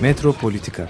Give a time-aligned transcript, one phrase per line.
[0.00, 0.88] Metropolitika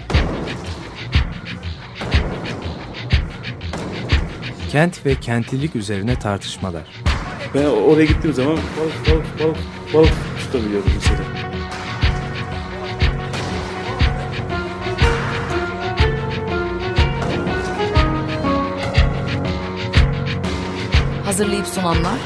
[4.71, 6.83] Kent ve kentlilik üzerine tartışmalar.
[7.55, 9.57] Ben oraya gittiğim zaman balık balık balık
[9.95, 11.19] balık tutabiliyordum mesela.
[21.25, 22.19] Hazırlayıp sunanlar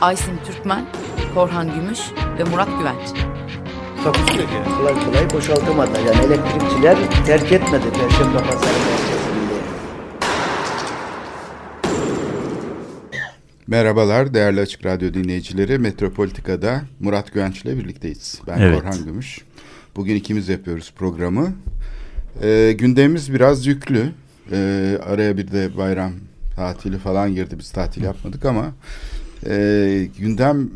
[0.00, 0.86] Aysin Türkmen,
[1.34, 2.00] Korhan Gümüş
[2.38, 3.25] ve Murat Güvenç.
[4.06, 4.54] Takusuyor ki.
[4.78, 5.90] Kolay kolay boşaltamadı.
[6.06, 9.60] Yani elektrikçiler terk etmedi Perşembe Pazarı merkezinde.
[13.66, 15.78] Merhabalar değerli Açık Radyo dinleyicileri.
[15.78, 18.40] Metropolitika'da Murat Güvenç ile birlikteyiz.
[18.46, 18.78] Ben Evet.
[18.80, 19.38] Korhan Gümüş.
[19.96, 21.52] Bugün ikimiz yapıyoruz programı.
[22.42, 24.12] Ee, gündemimiz biraz yüklü.
[24.52, 26.12] Ee, araya bir de bayram
[26.56, 27.58] tatili falan girdi.
[27.58, 28.66] Biz tatil yapmadık ama
[29.46, 30.70] e, gündem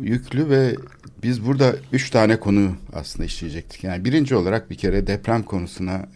[0.00, 0.76] yüklü ve
[1.22, 3.84] biz burada üç tane konu aslında işleyecektik.
[3.84, 6.06] Yani birinci olarak bir kere deprem konusuna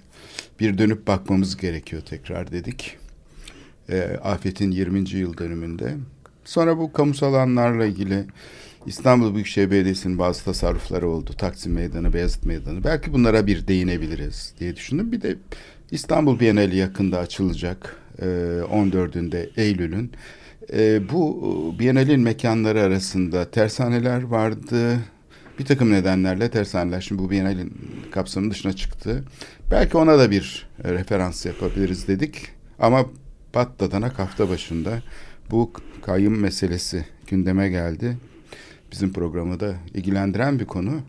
[0.61, 2.97] bir dönüp bakmamız gerekiyor tekrar dedik.
[3.89, 5.11] E, afetin 20.
[5.11, 5.95] yıl dönümünde.
[6.45, 8.25] Sonra bu kamusal alanlarla ilgili
[8.87, 11.33] İstanbul Büyükşehir Belediyesi'nin bazı tasarrufları oldu.
[11.39, 12.85] Taksim Meydanı, Beyazıt Meydanı.
[12.85, 15.13] Belki bunlara bir değinebiliriz diye düşündüm.
[15.13, 15.37] Bir de
[15.91, 17.97] İstanbul Bienali yakında açılacak.
[18.19, 20.13] E, 14'ünde Eylül'ün.
[20.73, 24.99] E, bu Bienalin mekanları arasında tersaneler vardı.
[25.59, 27.73] Bir takım nedenlerle tersaneler şimdi bu Bienalin
[28.11, 29.25] kapsamının dışına çıktı.
[29.71, 32.49] Belki ona da bir e, referans yapabiliriz dedik.
[32.79, 33.07] Ama
[33.53, 35.03] patlatanak hafta başında
[35.51, 35.73] bu
[36.03, 38.17] kayyum meselesi gündeme geldi.
[38.93, 41.01] Bizim programı da ilgilendiren bir konu.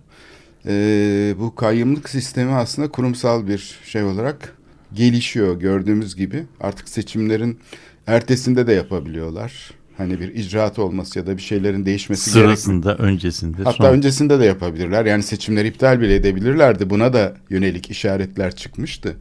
[0.65, 4.55] Ee, bu kayyumluk sistemi aslında kurumsal bir şey olarak
[4.93, 6.43] gelişiyor gördüğümüz gibi.
[6.59, 7.59] Artık seçimlerin
[8.07, 9.71] ertesinde de yapabiliyorlar.
[9.97, 12.57] Hani bir icraat olması ya da bir şeylerin değişmesi gerekmiyor.
[12.57, 13.57] Sırasında, öncesinde.
[13.57, 15.05] Hatta sonra- öncesinde de yapabilirler.
[15.05, 16.89] Yani seçimleri iptal bile edebilirlerdi.
[16.89, 19.17] Buna da yönelik işaretler çıkmıştı.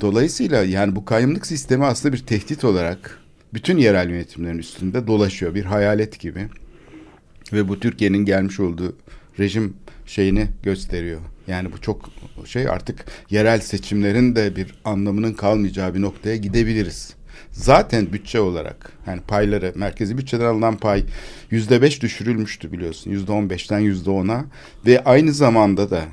[0.00, 3.18] Dolayısıyla yani bu kayyumluk sistemi aslında bir tehdit olarak
[3.54, 5.54] bütün yerel yönetimlerin üstünde dolaşıyor.
[5.54, 6.48] Bir hayalet gibi.
[7.52, 8.96] Ve bu Türkiye'nin gelmiş olduğu
[9.38, 9.74] rejim
[10.06, 11.20] şeyini gösteriyor.
[11.46, 12.10] Yani bu çok
[12.46, 17.14] şey artık yerel seçimlerin de bir anlamının kalmayacağı bir noktaya gidebiliriz.
[17.52, 21.04] Zaten bütçe olarak yani payları merkezi bütçeden alınan pay
[21.50, 23.10] yüzde beş düşürülmüştü biliyorsun.
[23.10, 24.44] Yüzde on beşten yüzde ona
[24.86, 26.04] ve aynı zamanda da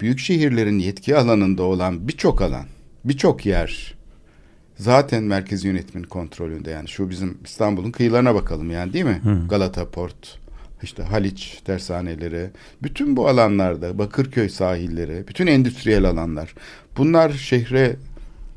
[0.00, 2.66] büyük şehirlerin yetki alanında olan birçok alan,
[3.04, 3.94] birçok yer
[4.76, 6.70] zaten merkezi yönetimin kontrolünde.
[6.70, 9.20] Yani şu bizim İstanbul'un kıyılarına bakalım yani değil mi?
[9.48, 10.38] Galata Port,
[10.82, 12.50] işte Haliç tersaneleri,
[12.82, 16.54] bütün bu alanlarda Bakırköy sahilleri, bütün endüstriyel alanlar
[16.96, 17.96] bunlar şehre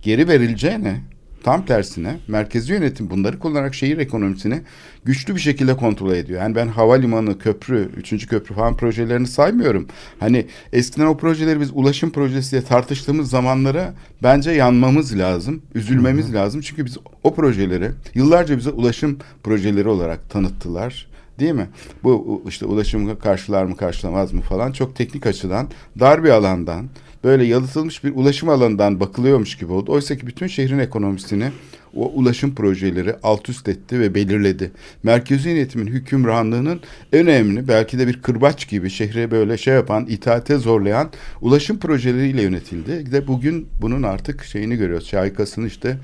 [0.02, 1.02] geri verileceğine
[1.44, 4.62] tam tersine merkezi yönetim bunları kullanarak şehir ekonomisini
[5.06, 6.42] güçlü bir şekilde kontrol ediyor.
[6.42, 9.88] Yani ben havalimanı, köprü, üçüncü köprü falan projelerini saymıyorum.
[10.20, 16.62] Hani eskiden o projeleri biz ulaşım projesi diye tartıştığımız zamanlara bence yanmamız lazım, üzülmemiz lazım.
[16.62, 21.10] Çünkü biz o projeleri yıllarca bize ulaşım projeleri olarak tanıttılar.
[21.40, 21.68] Değil mi?
[22.04, 25.68] Bu işte ulaşımı karşılar mı karşılamaz mı falan çok teknik açıdan
[26.00, 26.90] dar bir alandan
[27.24, 29.92] böyle yalıtılmış bir ulaşım alanından bakılıyormuş gibi oldu.
[29.92, 31.52] Oysa ki bütün şehrin ekonomisini
[31.96, 34.72] o ulaşım projeleri alt üst etti ve belirledi.
[35.04, 36.80] Merkezi yönetimin hükümranlığının
[37.12, 41.10] önemli belki de bir kırbaç gibi şehre böyle şey yapan, itaate zorlayan
[41.42, 43.12] ulaşım projeleriyle yönetildi.
[43.12, 45.08] De bugün bunun artık şeyini görüyoruz.
[45.08, 45.98] Şahikasını işte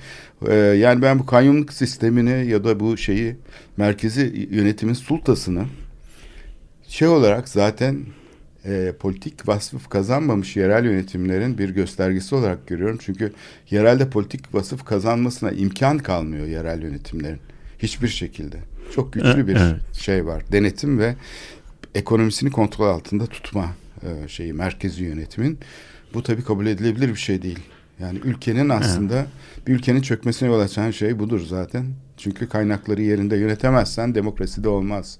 [0.47, 3.35] Ee, yani ben bu kanyonluk sistemini ya da bu şeyi
[3.77, 5.65] merkezi yönetimin sultasını
[6.87, 7.97] şey olarak zaten
[8.65, 12.97] e, politik vasıf kazanmamış yerel yönetimlerin bir göstergesi olarak görüyorum.
[13.01, 13.33] Çünkü
[13.69, 17.39] yerelde politik vasıf kazanmasına imkan kalmıyor yerel yönetimlerin.
[17.79, 18.57] Hiçbir şekilde.
[18.95, 19.93] Çok güçlü E- bir evet.
[19.93, 20.43] şey var.
[20.51, 21.15] Denetim ve
[21.95, 23.65] ekonomisini kontrol altında tutma
[24.03, 25.57] e, şeyi merkezi yönetimin.
[26.13, 27.59] Bu tabii kabul edilebilir bir şey değil.
[27.99, 29.25] Yani ülkenin aslında
[29.67, 31.85] bir ülkenin çökmesine yol açan şey budur zaten.
[32.17, 35.17] Çünkü kaynakları yerinde yönetemezsen demokrasi de olmaz.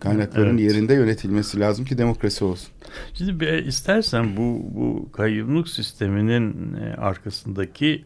[0.00, 0.60] Kaynakların Evet.
[0.70, 2.68] yerinde yönetilmesi lazım ki demokrasi olsun.
[3.14, 8.04] Şimdi bir, istersen bu, bu kayyumluk sisteminin e, arkasındaki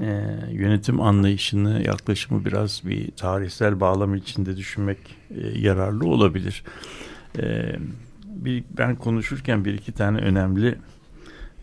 [0.00, 4.98] e, yönetim anlayışını, yaklaşımı biraz bir tarihsel bağlam içinde düşünmek
[5.30, 6.64] e, yararlı olabilir.
[7.38, 7.76] E,
[8.24, 10.78] bir, ben konuşurken bir iki tane önemli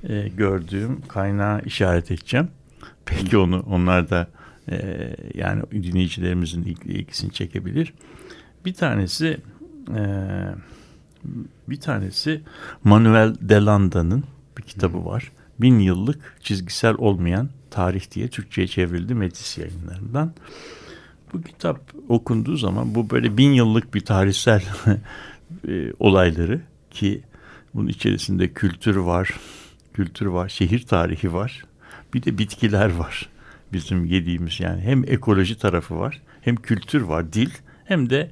[0.10, 2.48] e, gördüğüm kaynağı işaret edeceğim.
[3.06, 4.28] Peki onu onlar da
[4.72, 4.78] e,
[5.34, 7.94] yani dinleyicilerimizin ilgi- ilgisini çekebilir.
[8.66, 9.38] Bir tanesi
[9.96, 10.02] e,
[11.70, 12.42] bir tanesi
[12.84, 14.24] Manuel Delanda'nın
[14.58, 15.32] bir kitabı var.
[15.60, 20.34] Bin yıllık çizgisel olmayan tarih diye Türkçe'ye çevrildi Metis yayınlarından.
[21.34, 21.80] Bu kitap
[22.10, 24.64] okunduğu zaman bu böyle bin yıllık bir tarihsel
[25.68, 26.62] e, olayları
[26.92, 27.24] ki
[27.76, 29.30] Bunun içerisinde kültür var,
[29.94, 31.66] kültür var, şehir tarihi var.
[32.14, 33.30] Bir de bitkiler var.
[33.74, 37.50] Bizim yediğimiz yani hem ekoloji tarafı var, hem kültür var, dil,
[37.86, 38.32] hem de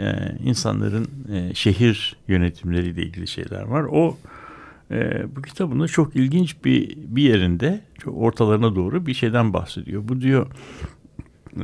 [0.00, 3.82] e, insanların e, şehir yönetimleriyle ilgili şeyler var.
[3.82, 4.16] O
[4.90, 10.02] e, bu kitabında çok ilginç bir bir yerinde, çok ortalarına doğru bir şeyden bahsediyor.
[10.08, 10.46] Bu diyor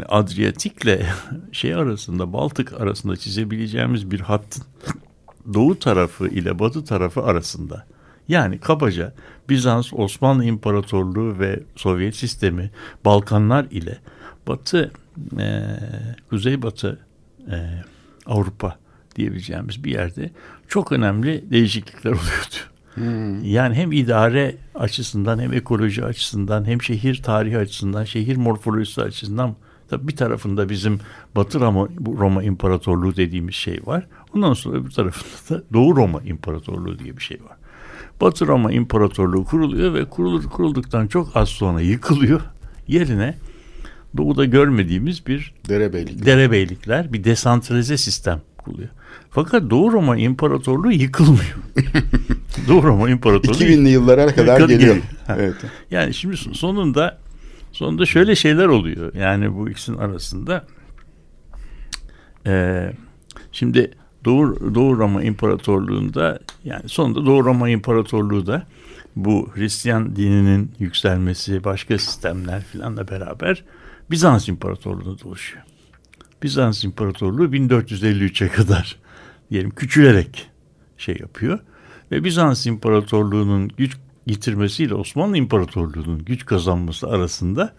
[0.09, 1.03] Adriyatik'le
[1.53, 4.65] şey arasında, Baltık arasında çizebileceğimiz bir hattın
[5.55, 7.87] doğu tarafı ile batı tarafı arasında.
[8.29, 9.15] Yani kabaca
[9.49, 12.71] Bizans, Osmanlı İmparatorluğu ve Sovyet sistemi,
[13.05, 13.99] Balkanlar ile
[14.49, 14.91] batı,
[15.39, 15.63] e,
[16.31, 16.99] kuzeybatı
[17.51, 17.57] e,
[18.29, 18.79] Avrupa
[19.17, 20.31] diyebileceğimiz bir yerde
[20.69, 22.57] çok önemli değişiklikler oluyordu.
[22.95, 23.45] Hmm.
[23.45, 29.57] Yani hem idare açısından hem ekoloji açısından hem şehir tarihi açısından, şehir morfolojisi açısından
[29.91, 31.01] Tabii bir tarafında bizim
[31.37, 31.89] Batı Roma,
[32.19, 34.07] Roma İmparatorluğu dediğimiz şey var.
[34.35, 37.57] Ondan sonra bir tarafında da Doğu Roma İmparatorluğu diye bir şey var.
[38.21, 42.41] Batı Roma İmparatorluğu kuruluyor ve kurulur kurulduktan çok az sonra yıkılıyor.
[42.89, 43.35] Yerine
[44.17, 48.89] doğuda görmediğimiz bir derebeylikler, derebeylikler bir desantralize sistem kuruluyor.
[49.31, 51.59] Fakat Doğu Roma İmparatorluğu yıkılmıyor.
[52.69, 54.97] Doğu Roma İmparatorluğu 2000'li yıllara kadar geliyor.
[55.29, 55.55] evet.
[55.91, 57.19] Yani şimdi sonunda
[57.73, 59.15] sonunda şöyle şeyler oluyor.
[59.15, 60.67] Yani bu ikisinin arasında
[62.47, 62.85] e,
[63.53, 63.91] şimdi
[64.25, 68.67] Doğu, Doğu Roma İmparatorluğu'nda yani sonunda Doğu Roma İmparatorluğu da
[69.17, 73.65] bu Hristiyan dininin yükselmesi, başka sistemler filanla beraber
[74.11, 75.65] Bizans İmparatorluğu'na doluşuyor.
[76.43, 78.97] Bizans İmparatorluğu 1453'e kadar
[79.51, 80.51] diyelim küçülerek
[80.99, 81.59] şey yapıyor
[82.13, 83.97] ve Bizans İmparatorluğu'nun güç
[84.27, 87.75] yitirmesiyle Osmanlı İmparatorluğu'nun güç kazanması arasında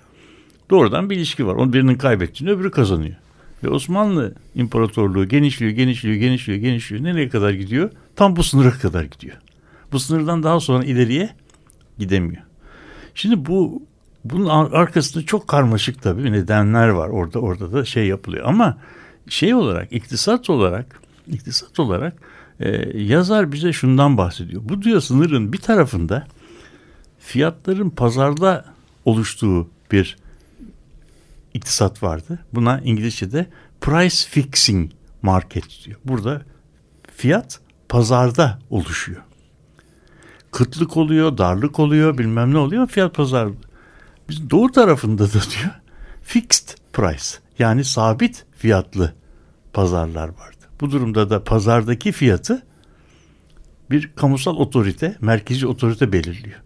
[0.70, 1.56] doğrudan bir ilişki var.
[1.56, 3.16] Onun birinin kaybettiğini öbürü kazanıyor.
[3.64, 7.04] Ve Osmanlı İmparatorluğu genişliyor, genişliyor, genişliyor, genişliyor.
[7.04, 7.92] Nereye kadar gidiyor?
[8.16, 9.38] Tam bu sınıra kadar gidiyor.
[9.92, 11.30] Bu sınırdan daha sonra ileriye
[11.98, 12.44] gidemiyor.
[13.16, 13.84] Şimdi bu
[14.30, 17.10] bunun arkasında çok karmaşık tabii nedenler var.
[17.10, 18.46] Orada orada da şey yapılıyor.
[18.46, 18.78] Ama
[19.30, 22.14] şey olarak, iktisat olarak, iktisat olarak
[22.60, 24.62] e, yazar bize şundan bahsediyor.
[24.66, 26.28] Bu diyor sınırın bir tarafında
[27.20, 28.66] fiyatların pazarda
[29.06, 30.18] oluştuğu bir
[31.54, 32.40] iktisat vardı.
[32.54, 33.48] Buna İngilizce'de
[33.82, 34.92] price fixing
[35.22, 36.00] market diyor.
[36.06, 36.42] Burada
[37.18, 37.60] fiyat
[37.90, 39.22] pazarda oluşuyor.
[40.52, 43.69] Kıtlık oluyor, darlık oluyor, bilmem ne oluyor fiyat pazarda.
[44.30, 45.72] Biz doğu tarafında da diyor
[46.22, 47.26] fixed price
[47.60, 49.14] yani sabit fiyatlı
[49.74, 50.66] pazarlar vardı.
[50.82, 52.64] Bu durumda da pazardaki fiyatı
[53.92, 56.60] bir kamusal otorite, merkezi otorite belirliyor.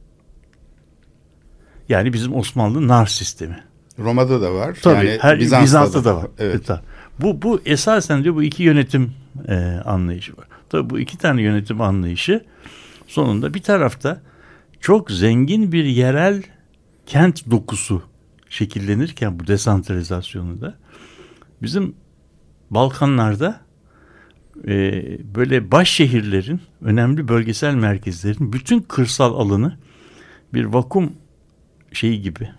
[1.89, 3.63] Yani bizim Osmanlı nar sistemi.
[3.99, 4.77] Roma'da da var.
[4.81, 5.07] Tabii.
[5.07, 6.27] Yani her, Bizans'ta, Bizans'ta da, da var.
[6.39, 6.69] Evet.
[6.69, 6.79] evet.
[7.19, 9.13] Bu bu esasen diyor bu iki yönetim
[9.47, 9.55] e,
[9.85, 10.47] anlayışı var.
[10.69, 12.45] Tabii bu iki tane yönetim anlayışı
[13.07, 14.21] sonunda bir tarafta
[14.81, 16.43] çok zengin bir yerel
[17.05, 18.03] kent dokusu
[18.49, 20.77] şekillenirken bu desantralizasyonunda
[21.61, 21.95] bizim
[22.71, 23.61] Balkanlarda
[24.67, 25.03] e,
[25.35, 29.77] böyle baş şehirlerin önemli bölgesel merkezlerin bütün kırsal alanı
[30.53, 31.13] bir vakum
[31.91, 32.49] şeyi gibi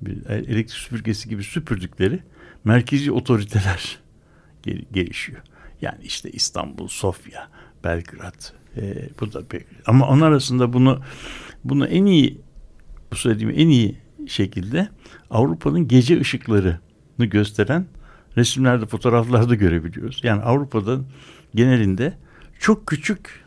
[0.00, 2.20] bir elektrik süpürgesi gibi süpürdükleri
[2.64, 3.98] merkezi otoriteler
[4.92, 5.42] gelişiyor.
[5.80, 7.48] Yani işte İstanbul, Sofya,
[7.84, 9.42] Belgrad, e, bu da
[9.86, 11.02] ama onun arasında bunu
[11.64, 12.40] bunu en iyi
[13.16, 13.96] bu söylediğim en iyi
[14.26, 14.88] şekilde
[15.30, 16.78] Avrupa'nın gece ışıklarını
[17.18, 17.86] gösteren
[18.36, 20.20] resimlerde, fotoğraflarda görebiliyoruz.
[20.22, 20.98] Yani Avrupa'da
[21.54, 22.14] genelinde
[22.58, 23.44] çok küçük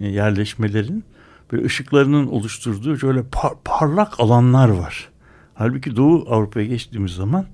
[0.00, 1.04] e, yerleşmelerin
[1.52, 5.08] böyle ışıklarının oluşturduğu şöyle par parlak alanlar var.
[5.54, 7.46] Halbuki Doğu Avrupa'ya geçtiğimiz zaman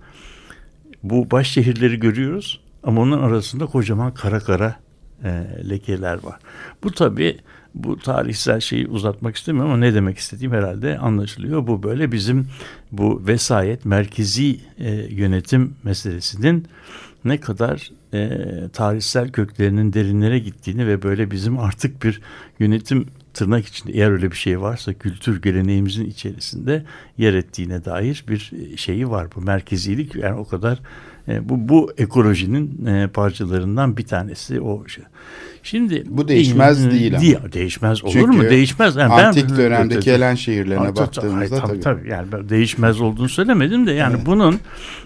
[1.02, 4.76] bu baş şehirleri görüyoruz ama onun arasında kocaman kara kara
[5.25, 5.28] e,
[5.70, 6.38] lekeler var.
[6.85, 7.38] Bu tabii
[7.76, 11.66] bu tarihsel şeyi uzatmak istemiyorum ama ne demek istediğim herhalde anlaşılıyor.
[11.66, 12.47] Bu böyle bizim
[12.92, 16.66] bu vesayet merkezi e, yönetim meselesinin
[17.25, 18.28] ne kadar e,
[18.73, 22.21] tarihsel köklerinin derinlere gittiğini ve böyle bizim artık bir
[22.59, 26.85] yönetim tırnak içinde eğer öyle bir şey varsa kültür geleneğimizin içerisinde
[27.18, 29.28] yer ettiğine dair bir e, şeyi var.
[29.37, 30.80] Bu merkezilik yani o kadar
[31.28, 35.04] e, bu bu ekolojinin e, parçalarından bir tanesi o şey.
[35.62, 37.52] Şimdi bu değişmez e, değil, değil ama.
[37.52, 38.42] Değişmez olur Çünkü mu?
[38.42, 38.97] Değişmez.
[38.97, 41.80] Yani antik ben, dönemdeki Helen şehirlerine tabii, baktığımızda tabii, tabii.
[41.80, 42.09] tabii.
[42.09, 44.26] Yani değişmez olduğunu söylemedim de yani evet.
[44.26, 44.61] bunun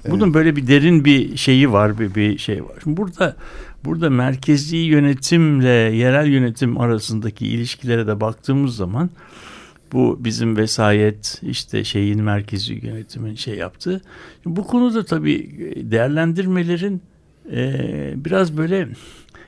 [0.09, 0.35] bunun evet.
[0.35, 2.73] böyle bir derin bir şeyi var, bir bir şey var.
[2.83, 3.37] Şimdi burada
[3.85, 9.11] burada merkezi yönetimle yerel yönetim arasındaki ilişkilere de baktığımız zaman
[9.92, 14.00] bu bizim vesayet işte şeyin merkezi yönetimin şey yaptı.
[14.44, 15.50] Bu konuda tabii
[15.90, 17.02] değerlendirmelerin
[17.52, 18.88] e, biraz böyle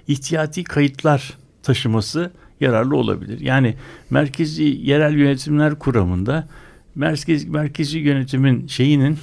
[0.08, 2.30] ihtiyati kayıtlar taşıması
[2.61, 3.40] yararlı olabilir.
[3.40, 3.75] Yani
[4.11, 6.49] merkezi yerel yönetimler kuramında
[6.94, 9.18] merkez, merkezi yönetimin şeyinin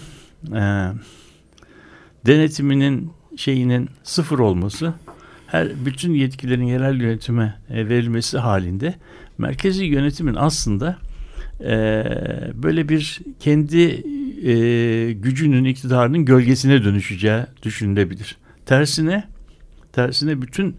[0.56, 0.92] e,
[2.26, 4.94] denetiminin şeyinin sıfır olması
[5.48, 8.96] her bütün yetkilerin yerel yönetime e, verilmesi halinde
[9.38, 10.98] merkezi yönetimin aslında
[11.62, 12.04] e,
[12.54, 14.04] böyle bir kendi
[14.50, 18.38] e, gücünün iktidarının gölgesine dönüşeceği düşünülebilir.
[18.66, 19.24] Tersine
[19.94, 20.76] tersine bütün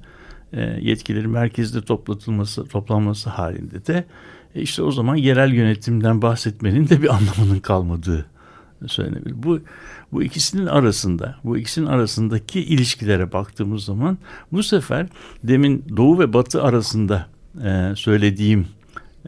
[0.52, 4.04] e, yetkilerin merkezde toplatılması toplanması halinde de
[4.54, 8.26] e, işte o zaman yerel yönetimden bahsetmenin de bir anlamının kalmadığı
[8.86, 9.42] söylenebilir.
[9.42, 9.60] Bu
[10.12, 14.18] bu ikisinin arasında, bu ikisinin arasındaki ilişkilere baktığımız zaman
[14.52, 15.06] bu sefer
[15.44, 17.26] demin Doğu ve Batı arasında
[17.64, 18.66] e, söylediğim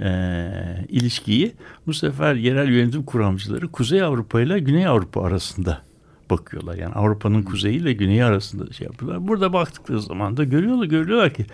[0.01, 1.53] e, ilişkiyi
[1.87, 5.83] bu sefer yerel yönetim kuramcıları Kuzey Avrupa ile Güney Avrupa arasında
[6.31, 6.75] bakıyorlar.
[6.75, 9.29] Yani Avrupa'nın kuzeyi ile güneyi arasında şey yapıyorlar.
[9.29, 11.47] Burada baktıkları zaman da görüyorlar, görüyorlar ki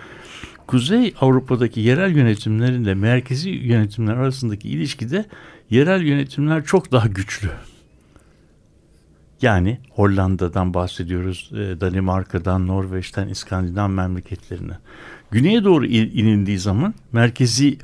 [0.67, 5.25] Kuzey Avrupa'daki yerel yönetimlerle merkezi yönetimler arasındaki ilişkide
[5.71, 7.51] yerel yönetimler çok daha güçlü.
[9.43, 14.79] Yani Hollanda'dan bahsediyoruz, e, Danimarka'dan, Norveç'ten, İskandinav memleketlerinden.
[15.31, 17.79] Güneye doğru inildiği zaman merkezi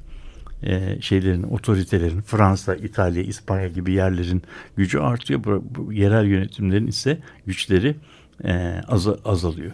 [0.65, 4.43] e, şeylerin, otoritelerin, Fransa, İtalya, İspanya gibi yerlerin
[4.77, 5.45] gücü artıyor.
[5.45, 7.97] Bu, bu yerel yönetimlerin ise güçleri
[8.45, 9.73] e, az, azalıyor.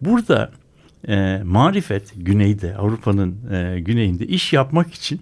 [0.00, 0.50] Burada
[1.08, 5.20] e, marifet güneyde, Avrupa'nın e, güneyinde iş yapmak için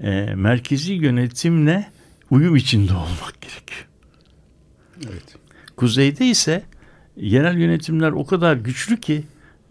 [0.00, 1.86] e, merkezi yönetimle
[2.30, 3.86] uyum içinde olmak gerekiyor.
[5.10, 5.36] Evet.
[5.76, 6.62] Kuzeyde ise
[7.16, 9.24] yerel yönetimler o kadar güçlü ki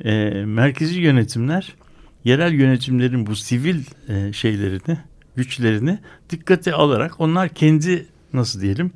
[0.05, 1.75] e, merkezi yönetimler
[2.23, 4.97] yerel yönetimlerin bu sivil e, şeylerini,
[5.35, 5.99] güçlerini
[6.29, 8.91] dikkate alarak onlar kendi nasıl diyelim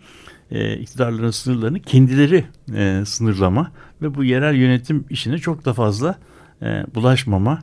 [0.52, 6.20] e, iktidarların sınırlarını kendileri e, sınırlama ve bu yerel yönetim işine çok da fazla
[6.62, 7.62] e, bulaşmama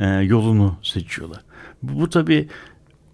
[0.00, 1.40] e, yolunu seçiyorlar.
[1.82, 2.48] Bu, bu tabii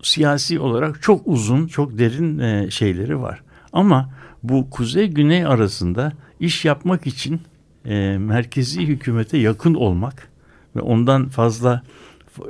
[0.02, 3.42] siyasi olarak çok uzun, çok derin e, şeyleri var.
[3.72, 4.10] Ama
[4.42, 7.40] bu kuzey-güney arasında iş yapmak için
[7.84, 10.28] e, merkezi hükümete yakın olmak
[10.76, 11.82] ve ondan fazla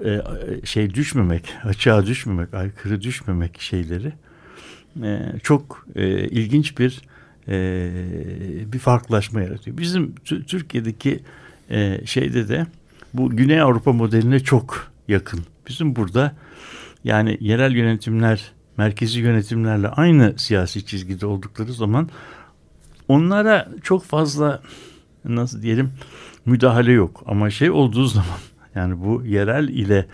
[0.05, 0.21] e,
[0.65, 4.13] şey düşmemek, açığa düşmemek, aykırı düşmemek şeyleri
[5.03, 7.01] e, çok e, ilginç bir
[7.49, 7.91] e,
[8.73, 9.79] bir farklılaşma yaratıyor.
[9.79, 11.21] Bizim Türkiye'deki
[11.71, 12.67] e, şeyde de
[13.15, 15.41] bu Güney Avrupa modeline çok yakın.
[15.69, 16.35] Bizim burada
[17.05, 22.09] yani yerel yönetimler merkezi yönetimlerle aynı siyasi çizgide oldukları zaman
[23.09, 24.63] onlara çok fazla
[25.25, 25.93] nasıl diyelim
[26.47, 27.23] müdahale yok.
[27.27, 28.39] Ama şey olduğu zaman
[28.75, 30.07] yani bu yerel ile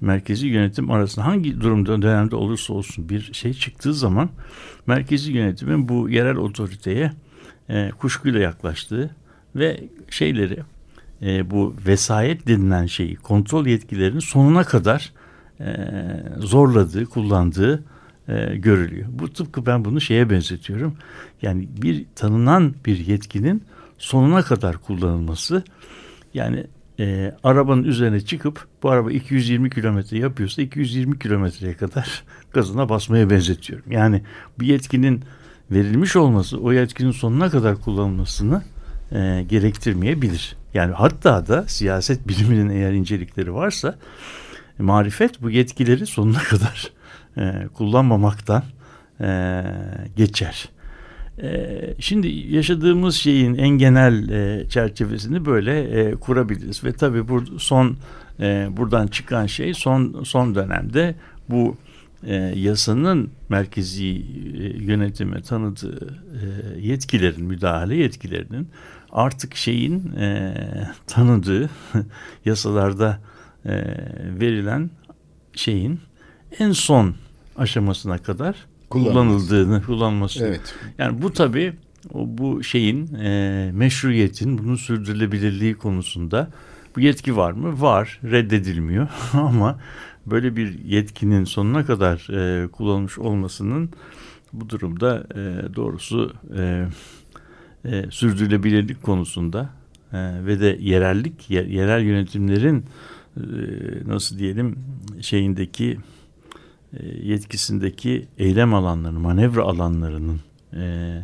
[0.00, 4.30] merkezi yönetim arasında hangi durumda dönemde olursa olsun bir şey çıktığı zaman
[4.86, 7.12] merkezi yönetimin bu yerel otoriteye
[7.68, 9.10] e, kuşkuyla yaklaştığı
[9.56, 10.58] ve şeyleri
[11.22, 15.12] e, bu vesayet denilen şeyi kontrol yetkilerini sonuna kadar
[15.60, 15.76] e,
[16.38, 17.84] zorladığı, kullandığı
[18.28, 19.06] e, görülüyor.
[19.10, 20.96] Bu tıpkı ben bunu şeye benzetiyorum.
[21.42, 23.62] Yani bir tanınan bir yetkinin
[23.98, 25.62] sonuna kadar kullanılması
[26.34, 26.66] yani
[27.00, 33.92] e, arabanın üzerine çıkıp bu araba 220 kilometre yapıyorsa 220 kilometreye kadar gazına basmaya benzetiyorum.
[33.92, 34.22] Yani
[34.60, 35.24] bir yetkinin
[35.70, 38.62] verilmiş olması o yetkinin sonuna kadar kullanılmasını
[39.12, 40.56] e, gerektirmeyebilir.
[40.74, 43.98] Yani hatta da siyaset biliminin eğer incelikleri varsa
[44.78, 46.92] marifet bu yetkileri sonuna kadar
[47.36, 48.62] e, kullanmamaktan
[49.20, 49.62] e,
[50.16, 50.68] geçer.
[51.42, 56.84] E, şimdi yaşadığımız şeyin en genel e, çerçevesini böyle e, kurabiliriz.
[56.84, 57.96] Ve tabii bu son
[58.40, 61.14] e, buradan çıkan şey son son dönemde
[61.48, 61.76] bu
[62.54, 64.04] yasanın merkezi
[64.78, 66.24] yönetime tanıdığı
[66.80, 68.68] yetkilerin müdahale yetkilerinin
[69.12, 70.12] artık şeyin
[71.06, 71.70] tanıdığı
[72.44, 73.20] yasalarda
[74.40, 74.90] verilen
[75.54, 76.00] şeyin
[76.58, 77.14] en son
[77.56, 78.56] aşamasına kadar
[78.90, 80.46] kullanıldığını kullanması.
[80.46, 80.74] Evet.
[80.98, 81.72] Yani bu tabii
[82.14, 86.50] bu şeyin e, meşruiyetin bunun sürdürülebilirliği konusunda
[86.96, 87.80] bu yetki var mı?
[87.80, 88.20] Var.
[88.24, 89.08] Reddedilmiyor.
[89.32, 89.78] Ama
[90.26, 93.90] böyle bir yetkinin sonuna kadar e, kullanılmış olmasının
[94.52, 96.86] bu durumda e, doğrusu e,
[97.84, 99.70] e, sürdürülebilirlik konusunda
[100.12, 102.84] e, ve de yerellik, yer, yerel yönetimlerin
[103.36, 103.42] e,
[104.06, 104.78] nasıl diyelim
[105.20, 105.98] şeyindeki
[107.22, 110.40] yetkisindeki eylem alanlarının, manevra alanlarının
[110.74, 111.22] e,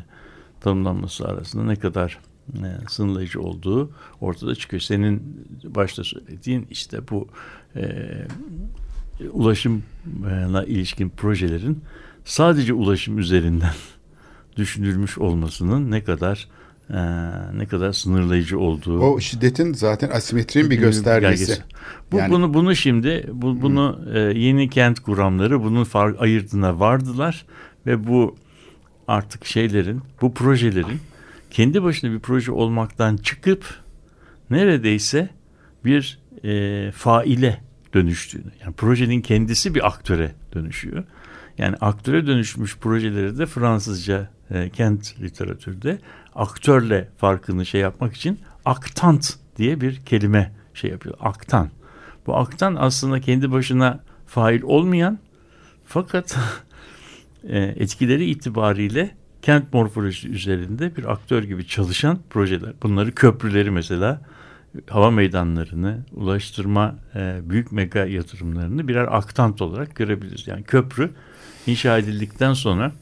[0.61, 2.18] tanımlanması arasında ne kadar
[2.54, 3.90] e, sınırlayıcı olduğu
[4.21, 4.80] ortada çıkıyor.
[4.80, 7.28] Senin başta söylediğin işte bu
[7.76, 8.02] e,
[9.33, 11.83] ulaşımla ilişkin projelerin
[12.25, 13.75] sadece ulaşım üzerinden
[14.56, 16.49] düşünülmüş olmasının ne kadar
[16.91, 17.00] e,
[17.59, 19.00] ne kadar sınırlayıcı olduğu.
[19.00, 21.62] O şiddetin zaten asimetrinin bir göstergesi.
[22.12, 27.47] Bu Yani- bunu bunu şimdi bu, bunu e, yeni kent kuramları bunun far, ayırdığına vardılar
[27.87, 28.37] ve bu
[29.09, 31.00] artık şeylerin bu projelerin
[31.50, 33.64] kendi başına bir proje olmaktan çıkıp
[34.50, 35.29] neredeyse
[35.85, 37.61] bir e, faile
[37.95, 41.05] dönüştüğünü yani projenin kendisi bir aktöre dönüşüyor.
[41.59, 45.98] Yani aktöre dönüşmüş projeleri de Fransızca e, kent literatürde
[46.34, 51.14] aktörle farkını şey yapmak için aktant diye bir kelime şey yapıyor.
[51.20, 51.70] Aktan.
[52.26, 55.18] Bu aktan aslında kendi başına fail olmayan
[55.86, 56.38] fakat
[57.48, 59.10] e, etkileri itibariyle
[59.42, 62.72] kent morfolojisi üzerinde bir aktör gibi çalışan projeler.
[62.82, 64.20] Bunları köprüleri mesela
[64.88, 70.48] hava meydanlarını, ulaştırma e, büyük mega yatırımlarını birer aktant olarak görebiliriz.
[70.48, 71.10] Yani köprü
[71.66, 72.92] inşa edildikten sonra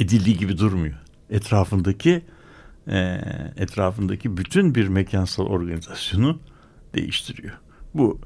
[0.00, 0.94] edildiği gibi durmuyor.
[1.30, 2.22] Etrafındaki
[2.88, 3.20] e,
[3.56, 6.38] etrafındaki bütün bir mekansal organizasyonu
[6.94, 7.52] değiştiriyor.
[7.94, 8.18] Bu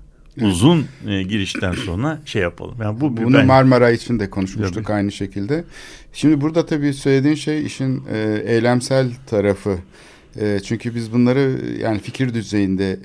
[0.43, 2.77] uzun e, girişten sonra şey yapalım.
[2.83, 4.97] Yani bu Bunu ben- Marmara için de konuşmuştuk Tabii.
[4.97, 5.65] aynı şekilde.
[6.13, 9.79] Şimdi burada tabii söylediğin şey işin e, eylemsel tarafı.
[10.41, 12.99] E, çünkü biz bunları yani fikir düzeyinde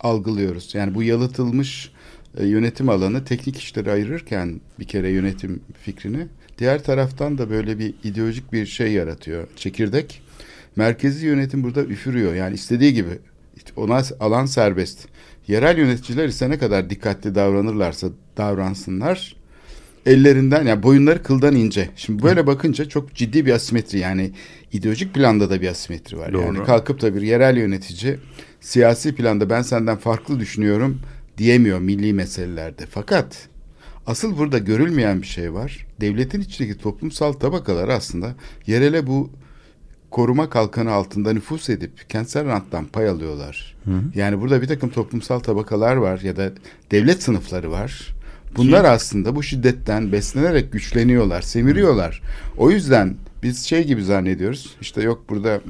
[0.00, 0.74] algılıyoruz.
[0.74, 1.90] Yani bu yalıtılmış
[2.38, 6.26] e, yönetim alanı teknik işleri ayırırken bir kere yönetim fikrini
[6.58, 9.48] diğer taraftan da böyle bir ideolojik bir şey yaratıyor.
[9.56, 10.22] Çekirdek
[10.76, 12.34] merkezi yönetim burada üfürüyor.
[12.34, 13.18] Yani istediği gibi
[13.76, 15.08] ona alan serbest.
[15.48, 19.36] Yerel yöneticiler ise ne kadar dikkatli davranırlarsa davransınlar
[20.06, 21.88] ellerinden yani boyunları kıldan ince.
[21.96, 24.30] Şimdi böyle bakınca çok ciddi bir asimetri yani
[24.72, 26.32] ideolojik planda da bir asimetri var.
[26.32, 26.42] Doğru.
[26.42, 28.16] Yani kalkıp da bir yerel yönetici
[28.60, 31.00] siyasi planda ben senden farklı düşünüyorum
[31.38, 32.86] diyemiyor milli meselelerde.
[32.90, 33.48] Fakat
[34.06, 35.86] asıl burada görülmeyen bir şey var.
[36.00, 38.34] Devletin içindeki toplumsal tabakalar aslında
[38.66, 39.30] yerele bu
[40.10, 43.76] koruma kalkanı altında nüfus edip kentsel ranttan pay alıyorlar.
[44.14, 46.52] Yani burada bir takım toplumsal tabakalar var ya da
[46.90, 48.14] devlet sınıfları var.
[48.56, 52.22] Bunlar aslında bu şiddetten beslenerek güçleniyorlar, semiriyorlar.
[52.56, 54.76] O yüzden biz şey gibi zannediyoruz.
[54.80, 55.60] İşte yok burada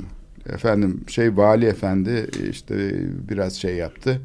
[0.47, 2.95] efendim şey vali efendi işte
[3.29, 4.21] biraz şey yaptı.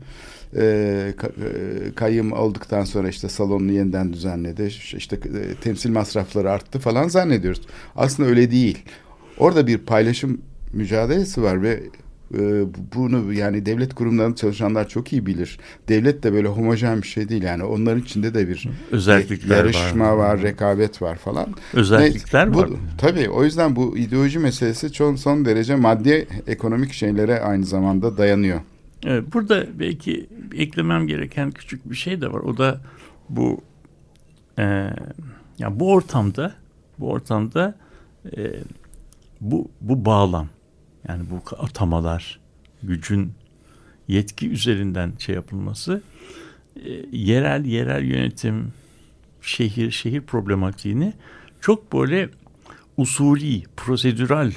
[0.56, 4.64] Ee, e, kayyım olduktan sonra işte salonunu yeniden düzenledi.
[4.98, 7.62] İşte e, temsil masrafları arttı falan zannediyoruz.
[7.96, 8.78] Aslında öyle değil.
[9.38, 10.42] Orada bir paylaşım
[10.74, 11.84] mücadelesi var ve
[12.34, 12.64] e,
[12.96, 15.60] bunu yani devlet kurumlarında çalışanlar çok iyi bilir.
[15.90, 20.34] Devlet de böyle homojen bir şey değil yani onların içinde de bir Özellikler yarışma var.
[20.34, 21.48] var, rekabet var falan.
[21.74, 22.70] Özellikler bu, var.
[22.98, 28.62] Tabii o yüzden bu ideoloji meselesi çok son derece maddi ekonomik şeylere aynı zamanda dayanıyor.
[29.06, 32.40] Evet, burada belki eklemem gereken küçük bir şey de var.
[32.40, 32.82] O da
[33.30, 33.62] bu
[34.60, 34.64] e,
[35.60, 36.56] ya bu ortamda
[37.00, 37.76] bu ortamda
[38.38, 38.54] e,
[39.42, 40.48] bu bu bağlam
[41.08, 42.40] yani bu atamalar
[42.84, 43.32] gücün
[44.08, 46.02] yetki üzerinden şey yapılması
[46.86, 48.74] e, yerel yerel yönetim
[49.42, 51.14] şehir şehir problematiğini
[51.62, 52.30] çok böyle
[52.98, 54.54] usulî prosedürel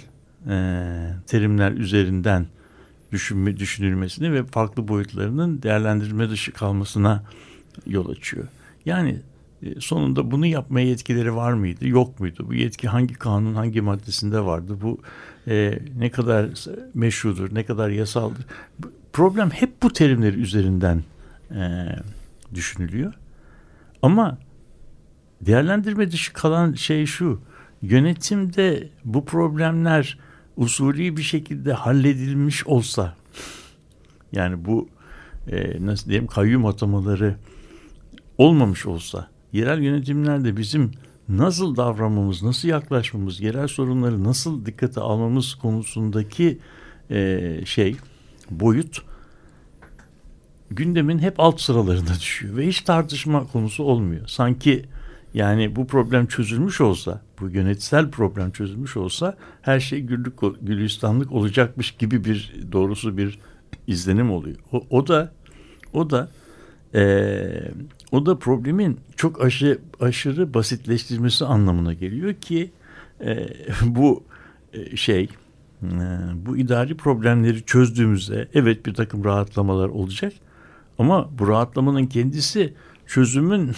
[0.48, 0.57] e,
[1.26, 2.46] terimler üzerinden
[3.12, 7.22] düşünme, düşünülmesini ve farklı boyutlarının değerlendirme dışı kalmasına
[7.87, 8.48] yol açıyor.
[8.85, 9.20] Yani
[9.62, 12.44] e, sonunda bunu yapmaya yetkileri var mıydı, yok muydu?
[12.48, 14.79] Bu yetki hangi kanun, hangi maddesinde vardı?
[14.83, 15.01] Bu
[15.48, 16.51] e, ne kadar
[16.94, 18.46] meşrudur, ne kadar yasaldır?
[19.12, 21.03] Problem hep bu terimleri üzerinden
[21.51, 21.87] e,
[22.55, 23.14] düşünülüyor.
[24.03, 24.38] Ama
[25.40, 27.40] değerlendirme dışı kalan şey şu.
[27.83, 30.18] Yönetimde bu problemler
[30.56, 33.16] usulü bir şekilde halledilmiş olsa
[34.32, 34.88] yani bu
[35.50, 37.36] e, nasıl diyeyim kayyum atamaları
[38.38, 40.90] olmamış olsa yerel yönetimlerde bizim
[41.28, 46.58] nasıl davranmamız, nasıl yaklaşmamız, yerel sorunları nasıl dikkate almamız konusundaki
[47.10, 47.96] e, şey
[48.50, 49.02] boyut
[50.70, 54.26] gündemin hep alt sıralarında düşüyor ve hiç tartışma konusu olmuyor.
[54.28, 54.84] Sanki
[55.34, 61.90] yani bu problem çözülmüş olsa, bu yönetsel problem çözülmüş olsa her şey güllük gülistanlık olacakmış
[61.90, 63.38] gibi bir doğrusu bir
[63.86, 64.56] izlenim oluyor.
[64.72, 65.32] O, o da
[65.92, 66.30] o da
[66.94, 67.70] eee,
[68.12, 72.70] o da problemin çok aşı, aşırı basitleştirmesi anlamına geliyor ki
[73.20, 73.48] eee,
[73.82, 74.24] bu
[74.72, 75.28] e, şey
[75.82, 75.88] e,
[76.46, 80.32] bu idari problemleri çözdüğümüzde evet bir takım rahatlamalar olacak
[80.98, 82.74] ama bu rahatlamanın kendisi
[83.06, 83.72] çözümün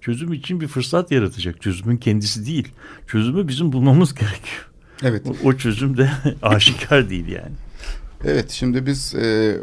[0.00, 1.62] çözüm için bir fırsat yaratacak.
[1.62, 2.68] Çözümün kendisi değil.
[3.06, 4.70] Çözümü bizim bulmamız gerekiyor.
[5.02, 5.26] Evet.
[5.26, 6.10] O, o çözüm de
[6.42, 7.54] aşikar değil yani.
[8.24, 9.56] Evet şimdi biz e,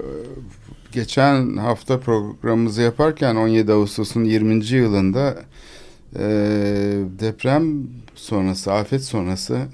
[0.92, 4.66] geçen hafta programımızı yaparken 17 Ağustos'un 20.
[4.66, 5.44] yılında
[6.16, 6.26] e,
[7.20, 9.68] deprem sonrası, afet sonrası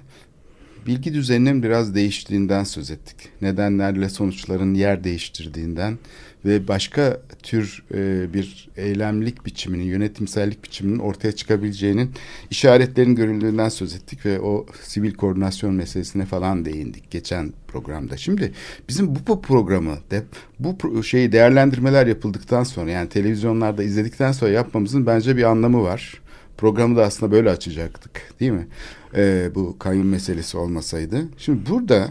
[0.87, 3.17] bilgi düzeninin biraz değiştiğinden söz ettik.
[3.41, 5.97] Nedenlerle sonuçların yer değiştirdiğinden
[6.45, 12.11] ve başka tür e, bir eylemlik biçiminin, yönetimsellik biçiminin ortaya çıkabileceğinin
[12.49, 18.17] işaretlerin görüldüğünden söz ettik ve o sivil koordinasyon meselesine falan değindik geçen programda.
[18.17, 18.53] Şimdi
[18.89, 20.23] bizim bu programı de
[20.59, 26.21] bu şeyi değerlendirmeler yapıldıktan sonra yani televizyonlarda izledikten sonra yapmamızın bence bir anlamı var.
[26.57, 28.67] Programı da aslında böyle açacaktık değil mi?
[29.15, 31.27] Ee, bu kayyum meselesi olmasaydı.
[31.37, 32.09] Şimdi burada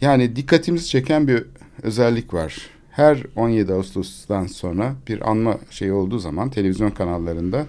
[0.00, 1.44] yani dikkatimizi çeken bir
[1.82, 7.66] özellik var her 17 Ağustos'tan sonra bir anma şeyi olduğu zaman televizyon kanallarında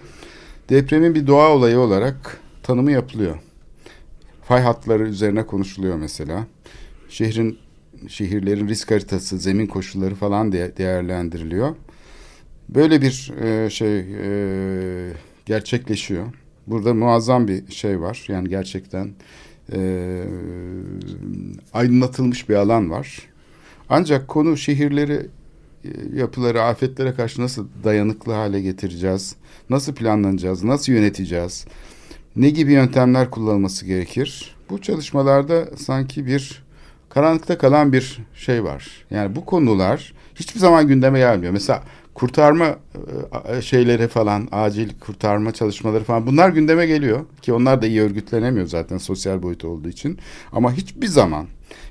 [0.69, 3.35] depremin bir doğa olayı olarak tanımı yapılıyor.
[4.43, 6.47] Fay hatları üzerine konuşuluyor mesela.
[7.09, 7.57] Şehrin
[8.07, 11.75] şehirlerin risk haritası, zemin koşulları falan diye değerlendiriliyor.
[12.69, 15.13] Böyle bir e, şey e,
[15.45, 16.25] gerçekleşiyor.
[16.67, 18.25] Burada muazzam bir şey var.
[18.27, 19.09] Yani gerçekten
[19.73, 20.23] e,
[21.73, 23.29] aydınlatılmış bir alan var.
[23.89, 25.27] Ancak konu şehirleri
[25.83, 29.35] e, yapıları afetlere karşı nasıl dayanıklı hale getireceğiz?
[29.69, 30.63] Nasıl planlanacağız?
[30.63, 31.65] Nasıl yöneteceğiz?
[32.35, 34.55] Ne gibi yöntemler kullanılması gerekir?
[34.69, 36.63] Bu çalışmalarda sanki bir
[37.09, 39.05] karanlıkta kalan bir şey var.
[39.11, 41.53] Yani bu konular hiçbir zaman gündeme gelmiyor.
[41.53, 41.83] Mesela
[42.19, 42.75] kurtarma
[43.49, 48.67] e, şeyleri falan, acil kurtarma çalışmaları falan bunlar gündeme geliyor ki onlar da iyi örgütlenemiyor
[48.67, 50.17] zaten sosyal boyutu olduğu için.
[50.51, 51.47] Ama hiçbir zaman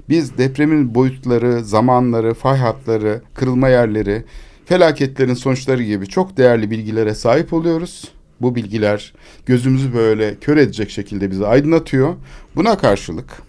[0.08, 4.24] biz depremin boyutları, zamanları, fay hatları, kırılma yerleri,
[4.66, 8.08] felaketlerin sonuçları gibi çok değerli bilgilere sahip oluyoruz.
[8.40, 9.12] Bu bilgiler
[9.46, 12.14] gözümüzü böyle kör edecek şekilde bizi aydınlatıyor.
[12.56, 13.42] Buna karşılık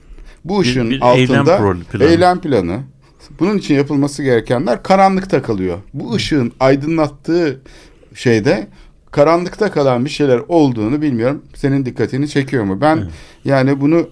[0.45, 2.03] bu ışığın bir, bir altında eylem planı.
[2.03, 2.79] eylem planı.
[3.39, 5.77] Bunun için yapılması gerekenler karanlıkta kalıyor.
[5.93, 7.61] Bu ışığın aydınlattığı
[8.15, 8.67] şeyde
[9.11, 11.43] karanlıkta kalan bir şeyler olduğunu bilmiyorum.
[11.55, 12.81] Senin dikkatini çekiyor mu?
[12.81, 13.09] Ben evet.
[13.45, 14.09] yani bunu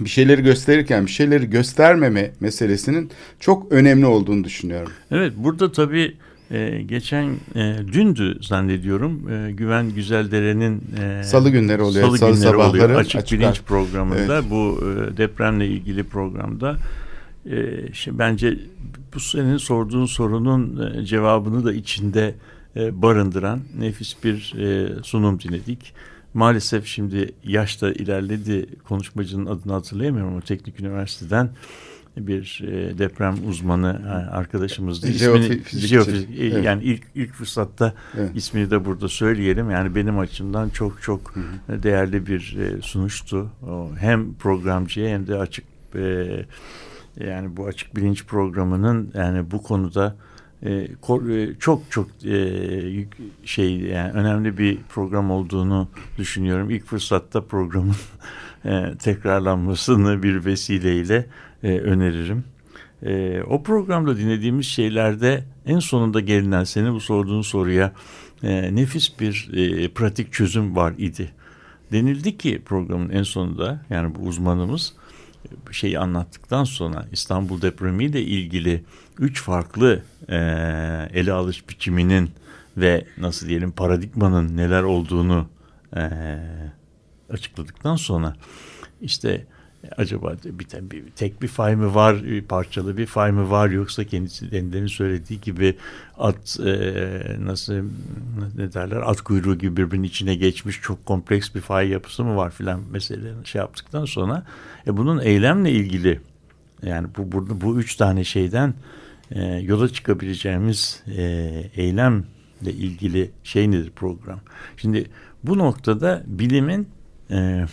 [0.00, 3.10] bir şeyleri gösterirken bir şeyleri göstermeme meselesinin
[3.40, 4.92] çok önemli olduğunu düşünüyorum.
[5.10, 6.16] Evet burada tabii
[6.50, 12.06] e, geçen e, dündü zannediyorum e, Güven Güzeldere'nin e, Salı günleri oluyor.
[12.06, 13.00] Salı, Salı günleri sabahları oluyor.
[13.00, 14.50] Açık, açık bilinç programında evet.
[14.50, 16.76] bu e, depremle ilgili programda
[17.50, 18.58] e, bence
[19.14, 22.34] bu senin sorduğun sorunun e, cevabını da içinde
[22.76, 25.94] e, barındıran nefis bir e, sunum dinledik.
[26.34, 31.50] Maalesef şimdi yaşta ilerledi konuşmacının adını hatırlayamıyorum ama Teknik Üniversiteden
[32.16, 35.08] bir e, deprem uzmanı arkadaşımızdı.
[35.08, 36.64] İsmini, jeofizik, evet.
[36.64, 38.30] yani ilk ilk fırsatta evet.
[38.34, 39.70] ismini de burada söyleyelim.
[39.70, 41.82] Yani benim açımdan çok çok hı hı.
[41.82, 43.50] değerli bir e, sunuştu.
[43.68, 46.26] O, hem programcıya hem de açık e,
[47.20, 50.16] yani bu açık bilinç programının yani bu konuda
[50.64, 50.70] e,
[51.30, 53.06] e, çok çok e,
[53.44, 56.70] şey yani önemli bir program olduğunu düşünüyorum.
[56.70, 57.96] İlk fırsatta programın
[58.98, 61.26] tekrarlanmasını bir vesileyle
[61.62, 62.44] öneririm.
[63.46, 67.92] o programda dinlediğimiz şeylerde en sonunda gelinen seni bu sorduğun soruya
[68.42, 69.48] nefis bir
[69.94, 71.30] pratik çözüm var idi.
[71.92, 74.94] Denildi ki programın en sonunda yani bu uzmanımız
[75.70, 78.84] şeyi anlattıktan sonra İstanbul depremiyle ilgili
[79.18, 80.36] üç farklı e,
[81.12, 82.30] ele alış biçiminin
[82.76, 85.48] ve nasıl diyelim paradigmanın neler olduğunu
[85.96, 86.10] e,
[87.30, 88.36] açıkladıktan sonra
[89.00, 89.46] işte
[89.96, 90.58] acaba bir,
[90.90, 94.86] bir tek bir fay mı var, bir parçalı bir fay mı var yoksa kendisi kendilerinin
[94.86, 95.76] söylediği gibi
[96.18, 97.74] at e, nasıl
[98.56, 102.50] ne derler at kuyruğu gibi birbirinin içine geçmiş çok kompleks bir fay yapısı mı var
[102.50, 104.46] filan meselelerini şey yaptıktan sonra
[104.86, 106.20] e, bunun eylemle ilgili
[106.82, 108.74] yani bu burada bu üç tane şeyden
[109.30, 111.22] e, yola çıkabileceğimiz e,
[111.76, 114.40] eylemle ilgili şey nedir program?
[114.76, 115.10] Şimdi
[115.44, 116.88] bu noktada bilimin
[117.30, 117.66] e,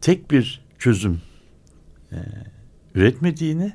[0.00, 1.20] tek bir çözüm
[2.12, 2.18] e,
[2.94, 3.72] üretmediğini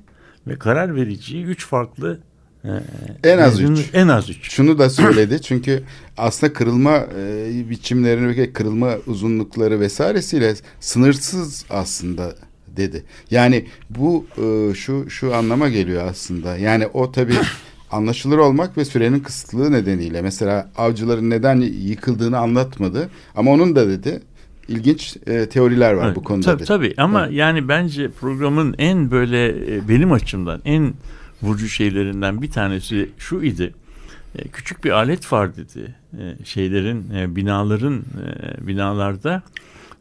[0.48, 2.20] ve karar vericiyi üç farklı
[2.64, 2.72] e,
[3.24, 3.90] en az üç.
[3.94, 4.52] En az üç.
[4.52, 5.84] Şunu da söyledi çünkü
[6.18, 12.36] aslında kırılma e, biçimlerini ve kırılma uzunlukları vesairesiyle sınırsız aslında
[12.68, 13.04] dedi.
[13.32, 16.58] Yani bu e, şu şu anlama geliyor aslında.
[16.58, 17.36] Yani o tabii
[17.92, 24.22] anlaşılır olmak ve sürenin kısıtlılığı nedeniyle mesela avcıların neden yıkıldığını anlatmadı ama onun da dedi
[24.68, 26.46] ilginç e, teoriler var evet, bu konuda.
[26.46, 27.34] Tabii tabii ama evet.
[27.34, 30.94] yani bence programın en böyle e, benim açımdan en
[31.42, 33.74] vurucu şeylerinden bir tanesi şu idi.
[34.36, 35.96] E, küçük bir alet var dedi.
[36.14, 39.44] E, şeylerin e, binaların e, binalarda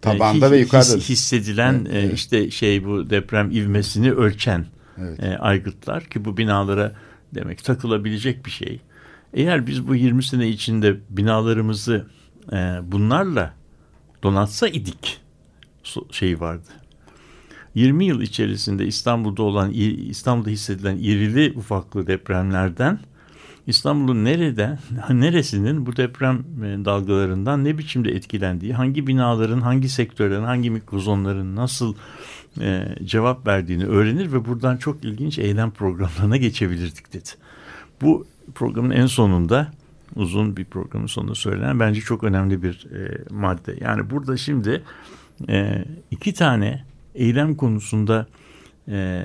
[0.02, 2.14] tabanda e, ve yukarıda hissedilen evet, e, evet.
[2.14, 4.66] işte şey bu deprem ivmesini ölçen
[4.98, 5.22] evet.
[5.22, 6.92] e, aygıtlar ki bu binalara
[7.34, 8.80] demek takılabilecek bir şey.
[9.34, 12.06] Eğer biz bu 20 sene içinde binalarımızı
[12.52, 13.54] e, bunlarla
[14.26, 15.20] donatsa idik
[16.10, 16.68] şey vardı.
[17.74, 22.98] 20 yıl içerisinde İstanbul'da olan İstanbul'da hissedilen irili ufaklı depremlerden
[23.66, 24.78] İstanbul'un nereden,
[25.10, 31.94] neresinin bu deprem e, dalgalarından ne biçimde etkilendiği, hangi binaların, hangi sektörlerin, hangi mikrozonların nasıl
[32.60, 37.28] e, cevap verdiğini öğrenir ve buradan çok ilginç eylem programlarına geçebilirdik dedi.
[38.02, 39.72] Bu programın en sonunda
[40.16, 43.76] uzun bir programın sonunda söylenen bence çok önemli bir e, madde.
[43.80, 44.82] Yani burada şimdi
[45.48, 48.26] e, iki tane eylem konusunda
[48.88, 49.22] e,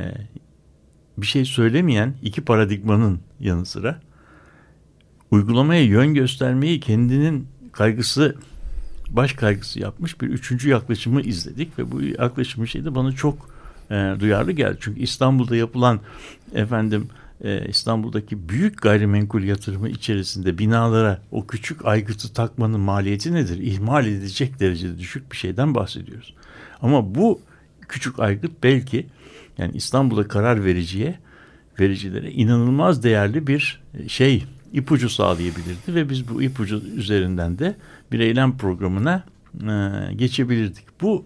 [1.17, 4.01] bir şey söylemeyen iki paradigmanın yanı sıra
[5.31, 8.35] uygulamaya yön göstermeyi kendinin kaygısı
[9.09, 13.49] baş kaygısı yapmış bir üçüncü yaklaşımı izledik ve bu yaklaşımın şey de bana çok
[13.91, 14.77] e, duyarlı geldi.
[14.81, 15.99] Çünkü İstanbul'da yapılan
[16.53, 17.07] efendim
[17.43, 23.57] e, İstanbul'daki büyük gayrimenkul yatırımı içerisinde binalara o küçük aygıtı takmanın maliyeti nedir?
[23.57, 26.33] İhmal edilecek derecede düşük bir şeyden bahsediyoruz.
[26.81, 27.41] Ama bu
[27.87, 29.07] küçük aygıt belki
[29.57, 31.19] yani İstanbul'da karar vericiye
[31.79, 37.75] vericilere inanılmaz değerli bir e, şey ipucu sağlayabilirdi ve biz bu ipucu üzerinden de
[38.11, 39.23] bir eylem programına
[39.53, 40.85] e, geçebilirdik.
[41.01, 41.25] Bu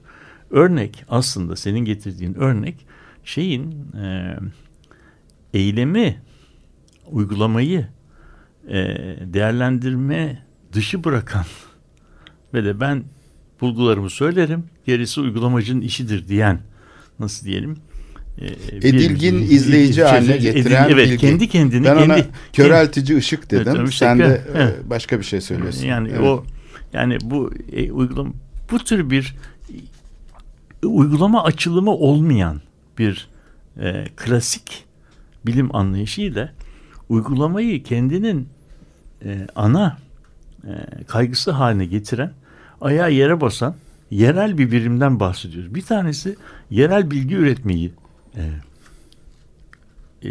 [0.52, 2.76] örnek aslında senin getirdiğin örnek
[3.24, 4.36] şeyin e,
[5.56, 6.22] eylemi,
[7.12, 7.88] uygulamayı
[8.68, 8.76] e,
[9.34, 11.46] değerlendirme dışı bırakan
[12.54, 13.04] ve de ben
[13.62, 16.60] bulgularımı söylerim, gerisi uygulamacının işidir diyen
[17.20, 17.78] nasıl diyelim
[18.38, 18.46] e,
[18.78, 21.18] edilgin bir, izleyici bir, haline getiren edil, evet, bilgi.
[21.18, 23.76] kendi kendini ben kendi, ona köreltici kendi, ışık dedim.
[23.80, 24.76] Evet, Sen de evet.
[24.86, 25.86] başka bir şey söylüyorsun.
[25.86, 26.22] Yani evet.
[26.22, 26.44] o
[26.94, 28.34] yani bu e, uygulama
[28.72, 29.36] bu tür bir
[30.84, 32.62] uygulama açılımı olmayan
[32.98, 33.28] bir
[33.82, 34.86] e, klasik
[35.48, 36.54] bilim anlayışıyla
[37.10, 38.50] uygulamayı kendinin
[39.26, 39.98] e, ana
[40.64, 42.32] e, kaygısı haline getiren,
[42.82, 43.76] ayağı yere basan
[44.12, 45.76] yerel bir birimden bahsediyoruz.
[45.76, 46.36] Bir tanesi
[46.70, 47.92] yerel bilgi üretmeyi
[48.36, 48.44] e,
[50.24, 50.30] e,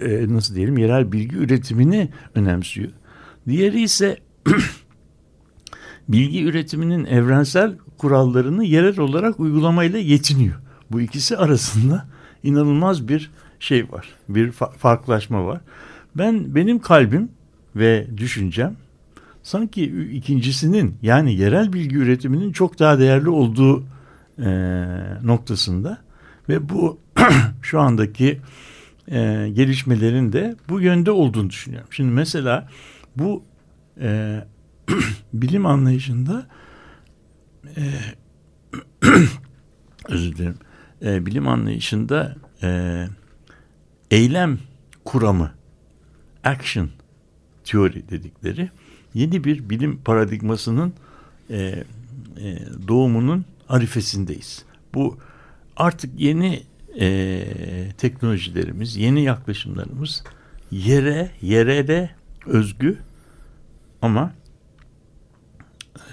[0.00, 2.90] e, nasıl diyelim yerel bilgi üretimini önemsiyor.
[3.48, 4.18] Diğeri ise
[6.08, 10.56] bilgi üretiminin evrensel kurallarını yerel olarak uygulamayla yetiniyor.
[10.90, 12.06] Bu ikisi arasında
[12.42, 14.08] inanılmaz bir şey var.
[14.28, 15.60] Bir fa- farklılaşma var.
[16.14, 17.28] Ben benim kalbim
[17.76, 18.76] ve düşüncem
[19.42, 23.84] sanki ikincisinin yani yerel bilgi üretiminin çok daha değerli olduğu
[24.38, 24.48] e,
[25.22, 25.98] noktasında
[26.48, 27.00] ve bu
[27.62, 28.40] şu andaki
[29.08, 31.88] e, gelişmelerin de bu yönde olduğunu düşünüyorum.
[31.90, 32.68] Şimdi mesela
[33.16, 33.44] bu
[34.00, 34.40] e,
[35.32, 36.46] bilim anlayışında
[37.76, 37.82] e,
[40.08, 40.58] özür dilerim
[41.02, 43.02] e, bilim anlayışında e,
[44.10, 44.58] eylem
[45.04, 45.54] kuramı
[46.44, 46.90] action
[47.64, 48.70] teori dedikleri
[49.14, 50.92] yeni bir bilim paradigmasının
[51.50, 51.84] e, e,
[52.88, 54.64] doğumunun arifesindeyiz.
[54.94, 55.18] Bu
[55.76, 56.62] artık yeni
[57.00, 57.46] e,
[57.98, 60.24] teknolojilerimiz, yeni yaklaşımlarımız
[60.70, 62.10] yere, yere de
[62.46, 62.98] özgü
[64.02, 64.32] ama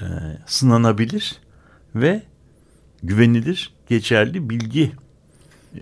[0.01, 0.05] e,
[0.45, 1.39] sınanabilir
[1.95, 2.23] ve
[3.03, 4.91] güvenilir, geçerli bilgi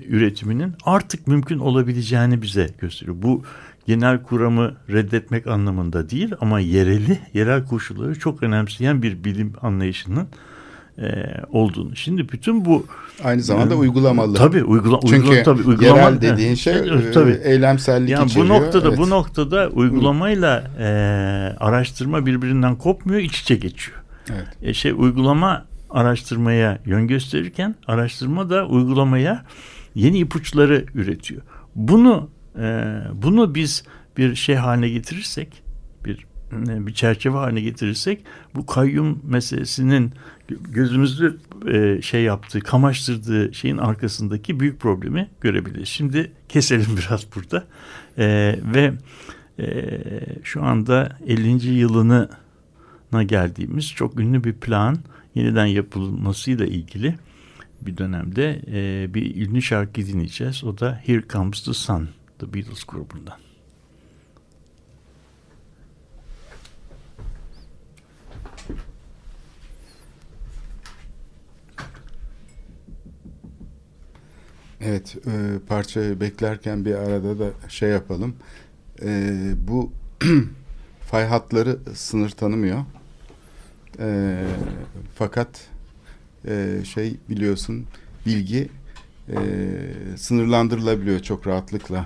[0.07, 3.17] üretiminin artık mümkün olabileceğini bize gösteriyor.
[3.21, 3.43] Bu
[3.87, 10.27] genel kuramı reddetmek anlamında değil ama yereli, yerel koşulları çok önemseyen bir bilim anlayışının
[10.97, 11.95] e, olduğunu.
[11.95, 12.85] Şimdi bütün bu
[13.23, 14.33] aynı zamanda e, uygulamalı.
[14.33, 17.39] Tabii uygula, Çünkü uygula, tabii, uygulama, yerel dediğin şey e, tabii.
[17.43, 18.49] eylemsellik yani içeriyor.
[18.49, 18.97] Bu noktada evet.
[18.97, 20.85] bu noktada uygulamayla e,
[21.59, 24.03] araştırma birbirinden kopmuyor, iç içe geçiyor.
[24.29, 24.47] Evet.
[24.61, 29.43] E, şey uygulama araştırmaya yön gösterirken araştırma da uygulamaya
[29.95, 31.41] yeni ipuçları üretiyor.
[31.75, 33.83] Bunu e, bunu biz
[34.17, 35.63] bir şey haline getirirsek
[36.05, 38.23] bir e, bir çerçeve haline getirirsek
[38.55, 40.11] bu kayyum meselesinin
[40.49, 45.87] gözümüzü e, şey yaptığı, kamaştırdığı şeyin arkasındaki büyük problemi görebiliriz.
[45.87, 47.63] Şimdi keselim biraz burada
[48.17, 48.93] e, ve
[49.59, 49.99] e,
[50.43, 51.67] şu anda 50.
[51.67, 54.97] yılına geldiğimiz çok ünlü bir plan
[55.35, 57.15] yeniden yapılmasıyla ilgili
[57.81, 60.63] bir dönemde e, bir ünlü şarkı dinleyeceğiz.
[60.63, 63.37] O da Here Comes the Sun, The Beatles grubundan.
[74.83, 78.35] Evet, e, parçayı beklerken bir arada da şey yapalım.
[79.01, 79.31] E,
[79.67, 79.91] bu
[81.07, 82.85] fay hatları sınır tanımıyor.
[83.99, 84.37] E,
[85.15, 85.70] fakat
[86.47, 87.85] e, şey biliyorsun
[88.25, 88.69] bilgi
[89.29, 89.37] e,
[90.17, 92.05] sınırlandırılabiliyor çok rahatlıkla.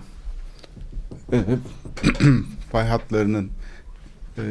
[2.71, 3.49] fay hatlarının
[4.37, 4.43] e,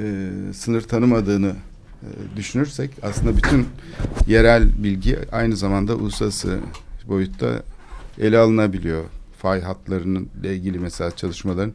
[0.53, 1.57] sınır tanımadığını
[2.03, 3.67] e, düşünürsek aslında bütün
[4.27, 6.59] yerel bilgi aynı zamanda uluslararası
[7.09, 7.63] boyutta
[8.19, 9.05] ele alınabiliyor.
[9.39, 11.75] Fay hatlarının ile ilgili mesela çalışmaların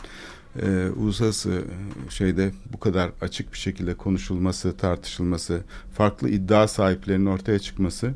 [0.61, 1.63] e, uluslararası
[2.09, 5.61] şeyde bu kadar açık bir şekilde konuşulması, tartışılması,
[5.93, 8.13] farklı iddia sahiplerinin ortaya çıkması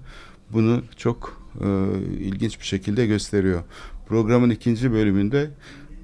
[0.54, 1.68] bunu çok e,
[2.20, 3.64] ilginç bir şekilde gösteriyor.
[4.08, 5.50] Programın ikinci bölümünde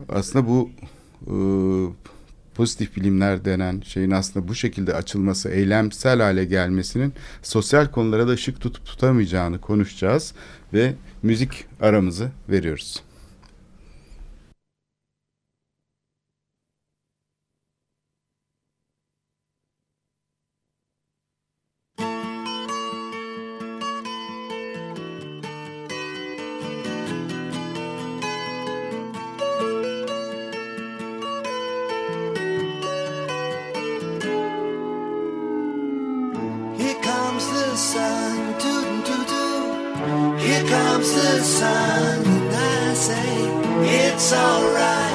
[0.09, 0.69] aslında bu
[1.27, 1.35] e,
[2.55, 7.13] pozitif bilimler denen şeyin aslında bu şekilde açılması, eylemsel hale gelmesinin
[7.43, 10.33] sosyal konulara da ışık tutup tutamayacağını konuşacağız
[10.73, 13.03] ve müzik aramızı veriyoruz.
[40.99, 45.08] comes the sun, and I say, it's alright.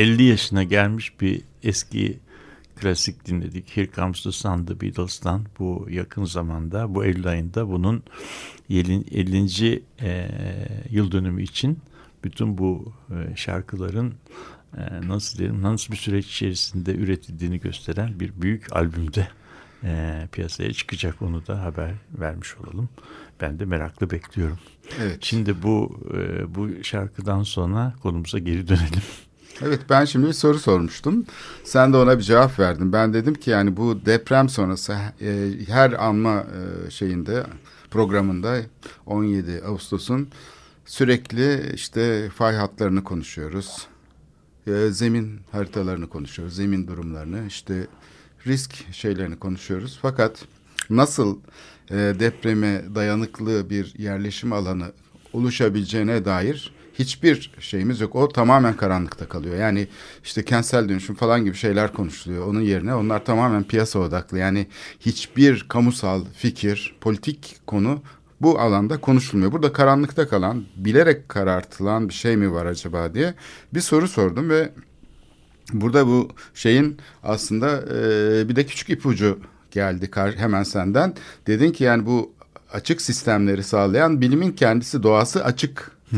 [0.00, 2.18] Yaşına gelmiş bir eski
[2.76, 3.76] klasik dinledik.
[3.76, 8.02] Here Comes the Sun The Beatles'tan bu yakın zamanda bu Eylül ayında bunun
[8.70, 9.82] 50.
[10.02, 10.28] E,
[10.90, 11.78] yıl dönümü için
[12.24, 14.14] bütün bu e, şarkıların
[14.76, 19.28] e, nasıl diyelim nasıl bir süreç içerisinde üretildiğini gösteren bir büyük albümde
[19.84, 22.88] e, piyasaya çıkacak onu da haber vermiş olalım.
[23.40, 24.58] Ben de meraklı bekliyorum.
[25.00, 25.18] Evet.
[25.20, 29.02] Şimdi bu e, bu şarkıdan sonra konumuza geri dönelim.
[29.62, 31.24] Evet ben şimdi bir soru sormuştum.
[31.64, 32.92] Sen de ona bir cevap verdin.
[32.92, 36.44] Ben dedim ki yani bu deprem sonrası e, her anma
[36.86, 37.46] e, şeyinde
[37.90, 38.60] programında
[39.06, 40.28] 17 Ağustos'un
[40.86, 43.86] sürekli işte fay hatlarını konuşuyoruz.
[44.66, 46.56] E, zemin haritalarını konuşuyoruz.
[46.56, 47.86] Zemin durumlarını işte
[48.46, 49.98] risk şeylerini konuşuyoruz.
[50.02, 50.44] Fakat
[50.90, 51.38] nasıl
[51.90, 54.92] e, depreme dayanıklı bir yerleşim alanı
[55.32, 58.16] oluşabileceğine dair hiçbir şeyimiz yok.
[58.16, 59.56] O tamamen karanlıkta kalıyor.
[59.56, 59.88] Yani
[60.24, 62.46] işte kentsel dönüşüm falan gibi şeyler konuşuluyor.
[62.46, 64.38] Onun yerine onlar tamamen piyasa odaklı.
[64.38, 64.66] Yani
[65.00, 68.02] hiçbir kamusal fikir, politik konu
[68.40, 69.52] bu alanda konuşulmuyor.
[69.52, 73.34] Burada karanlıkta kalan, bilerek karartılan bir şey mi var acaba diye
[73.74, 74.70] bir soru sordum ve
[75.72, 79.38] Burada bu şeyin aslında e, bir de küçük ipucu
[79.70, 81.14] geldi hemen senden.
[81.46, 82.32] Dedin ki yani bu
[82.72, 85.44] açık sistemleri sağlayan bilimin kendisi doğası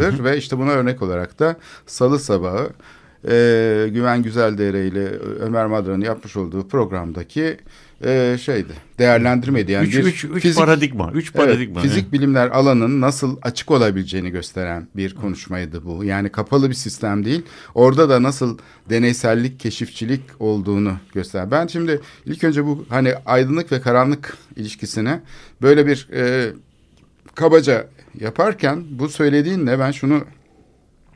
[0.01, 2.71] açıktır ve işte buna örnek olarak da salı sabahı
[3.29, 5.09] e, Güven Güzeldere ile
[5.41, 7.57] Ömer Madra'nın yapmış olduğu programdaki
[8.05, 9.73] e, şeydi değerlendirmeydi.
[9.73, 11.11] Yani üç, bir üç, üç fizik, paradigma.
[11.15, 11.81] Üç paradigma.
[11.81, 16.05] Evet, fizik bilimler alanının nasıl açık olabileceğini gösteren bir konuşmaydı bu.
[16.05, 17.43] Yani kapalı bir sistem değil.
[17.75, 18.59] Orada da nasıl
[18.91, 21.51] deneysellik, keşifçilik olduğunu göster.
[21.51, 25.21] Ben şimdi ilk önce bu hani aydınlık ve karanlık ilişkisine
[25.63, 26.53] böyle bir e,
[27.35, 27.89] kabaca
[28.21, 30.25] yaparken bu söylediğinle ben şunu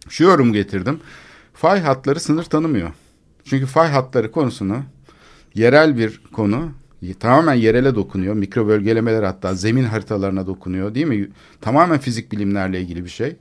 [0.08, 1.00] şu yorum getirdim.
[1.54, 2.90] Fay hatları sınır tanımıyor.
[3.44, 4.82] Çünkü fay hatları konusunu
[5.54, 6.70] yerel bir konu
[7.20, 8.34] tamamen yerele dokunuyor.
[8.34, 11.28] Mikro bölgelemeler hatta zemin haritalarına dokunuyor değil mi?
[11.60, 13.36] Tamamen fizik bilimlerle ilgili bir şey.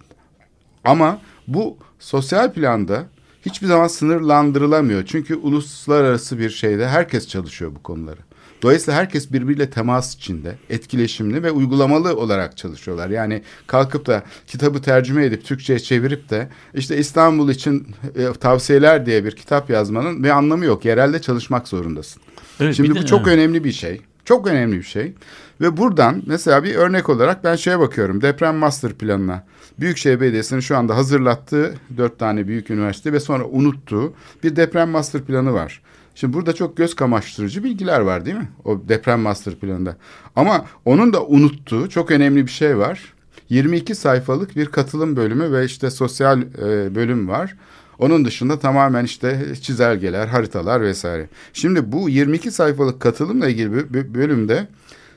[0.84, 3.06] Ama bu sosyal planda
[3.46, 5.06] hiçbir zaman sınırlandırılamıyor.
[5.06, 8.20] Çünkü uluslararası bir şeyde herkes çalışıyor bu konuları.
[8.62, 13.10] Dolayısıyla herkes birbiriyle temas içinde, etkileşimli ve uygulamalı olarak çalışıyorlar.
[13.10, 19.26] Yani kalkıp da kitabı tercüme edip Türkçe'ye çevirip de işte İstanbul için e, tavsiyeler diye
[19.26, 20.86] bir kitap yazmanın bir anlamı yok.
[20.86, 22.22] Yerelde çalışmak zorundasın.
[22.60, 23.38] Evet, Şimdi bu de, çok evet.
[23.38, 24.02] önemli bir şey.
[24.26, 25.14] Çok önemli bir şey.
[25.62, 28.22] Ve buradan mesela bir örnek olarak ben şeye bakıyorum.
[28.22, 29.44] Deprem master planına.
[29.80, 35.22] Büyükşehir Belediyesi'nin şu anda hazırlattığı dört tane büyük üniversite ve sonra unuttuğu bir deprem master
[35.22, 35.82] planı var.
[36.16, 38.50] Şimdi burada çok göz kamaştırıcı bilgiler var değil mi?
[38.66, 39.98] O deprem master planında.
[40.36, 43.14] Ama onun da unuttuğu çok önemli bir şey var.
[43.50, 47.56] 22 sayfalık bir katılım bölümü ve işte sosyal e, bölüm var.
[48.00, 51.30] Onun dışında tamamen işte çizelgeler, haritalar vesaire.
[51.54, 54.68] Şimdi bu 22 sayfalık katılımla ilgili bir bölümde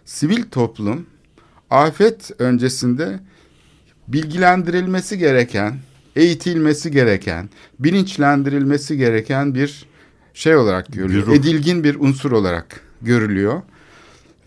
[0.04, 1.06] sivil toplum
[1.70, 3.20] afet öncesinde
[4.08, 5.76] bilgilendirilmesi gereken,
[6.16, 9.86] eğitilmesi gereken, bilinçlendirilmesi gereken bir
[10.38, 11.26] şey olarak görülüyor.
[11.26, 11.36] Güruh.
[11.36, 13.62] Edilgin bir unsur olarak görülüyor.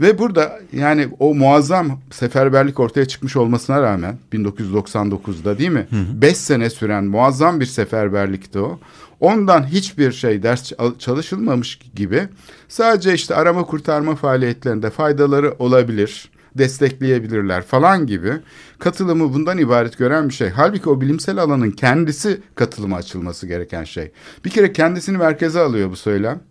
[0.01, 5.87] Ve burada yani o muazzam seferberlik ortaya çıkmış olmasına rağmen 1999'da değil mi?
[5.91, 8.79] 5 sene süren muazzam bir seferberlikti o.
[9.19, 12.27] Ondan hiçbir şey ders çalışılmamış gibi
[12.69, 18.33] sadece işte arama kurtarma faaliyetlerinde faydaları olabilir destekleyebilirler falan gibi
[18.79, 20.49] katılımı bundan ibaret gören bir şey.
[20.49, 24.11] Halbuki o bilimsel alanın kendisi katılıma açılması gereken şey.
[24.45, 26.41] Bir kere kendisini merkeze alıyor bu söylem.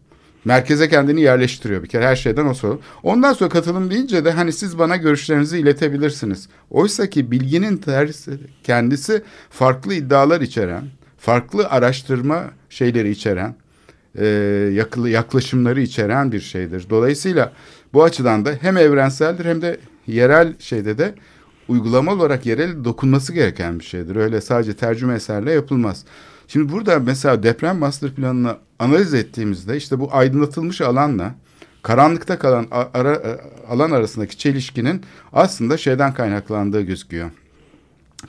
[0.44, 2.80] Merkeze kendini yerleştiriyor bir kere her şeyden o soru.
[3.03, 6.48] Ondan sonra katılım deyince de hani siz bana görüşlerinizi iletebilirsiniz.
[6.70, 10.84] Oysa ki bilginin tersi, kendisi farklı iddialar içeren,
[11.18, 13.55] farklı araştırma şeyleri içeren,
[14.18, 14.26] e,
[15.07, 16.86] yaklaşımları içeren bir şeydir.
[16.90, 17.53] Dolayısıyla
[17.92, 19.80] bu açıdan da hem evrenseldir hem de
[20.11, 21.14] yerel şeyde de
[21.68, 24.16] uygulama olarak yerel dokunması gereken bir şeydir.
[24.16, 26.04] Öyle sadece tercüme eserle yapılmaz.
[26.48, 31.34] Şimdi burada mesela deprem master planını analiz ettiğimizde işte bu aydınlatılmış alanla
[31.82, 35.02] karanlıkta kalan ara, e, alan arasındaki çelişkinin
[35.32, 37.30] aslında şeyden kaynaklandığı gözüküyor.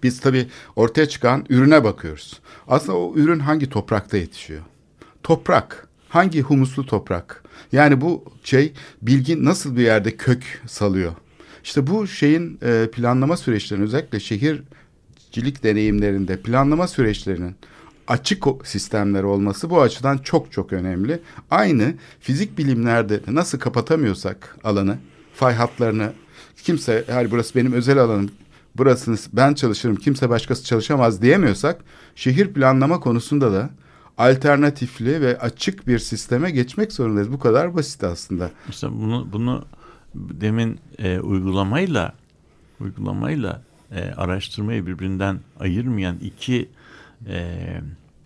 [0.04, 2.40] Biz tabii ortaya çıkan ürüne bakıyoruz.
[2.68, 4.62] Aslında o ürün hangi toprakta yetişiyor?
[5.24, 5.88] Toprak.
[6.10, 7.44] Hangi humuslu toprak?
[7.72, 11.12] Yani bu şey bilgi nasıl bir yerde kök salıyor?
[11.64, 17.56] İşte bu şeyin e, planlama süreçlerinin özellikle şehircilik deneyimlerinde planlama süreçlerinin
[18.08, 21.20] açık sistemler olması bu açıdan çok çok önemli.
[21.52, 24.98] Aynı fizik bilimlerde nasıl kapatamıyorsak alanı,
[25.34, 26.14] fay hatlarını
[26.64, 28.32] kimse her burası benim özel alanım,
[28.76, 31.82] burasını ben çalışırım, kimse başkası çalışamaz diyemiyorsak
[32.16, 33.70] şehir planlama konusunda da
[34.18, 37.32] alternatifli ve açık bir sisteme geçmek zorundayız.
[37.32, 38.52] Bu kadar basit aslında.
[38.70, 39.66] İşte bunu bunu
[40.16, 42.16] demin e, uygulamayla
[42.80, 46.70] uygulamayla e, araştırmayı birbirinden ayırmayan iki
[47.28, 47.58] e,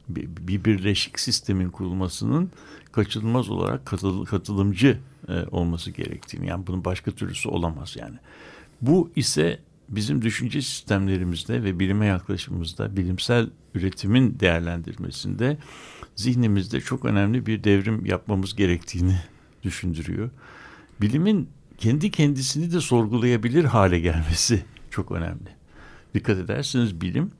[0.10, 2.52] bir birleşik sistemin kurulmasının
[2.92, 8.16] kaçınılmaz olarak katıl, katılımcı e, olması gerektiğini yani bunun başka türlüsü olamaz yani.
[8.82, 9.60] Bu ise
[9.90, 15.58] bizim düşünce sistemlerimizde ve bilime yaklaşımımızda bilimsel üretimin değerlendirmesinde
[16.16, 19.16] zihnimizde çok önemli bir devrim yapmamız gerektiğini
[19.64, 20.30] düşündürüyor.
[21.02, 25.50] Bilimin kendi kendisini de sorgulayabilir hale gelmesi çok önemli.
[26.14, 27.32] Dikkat ederseniz bilim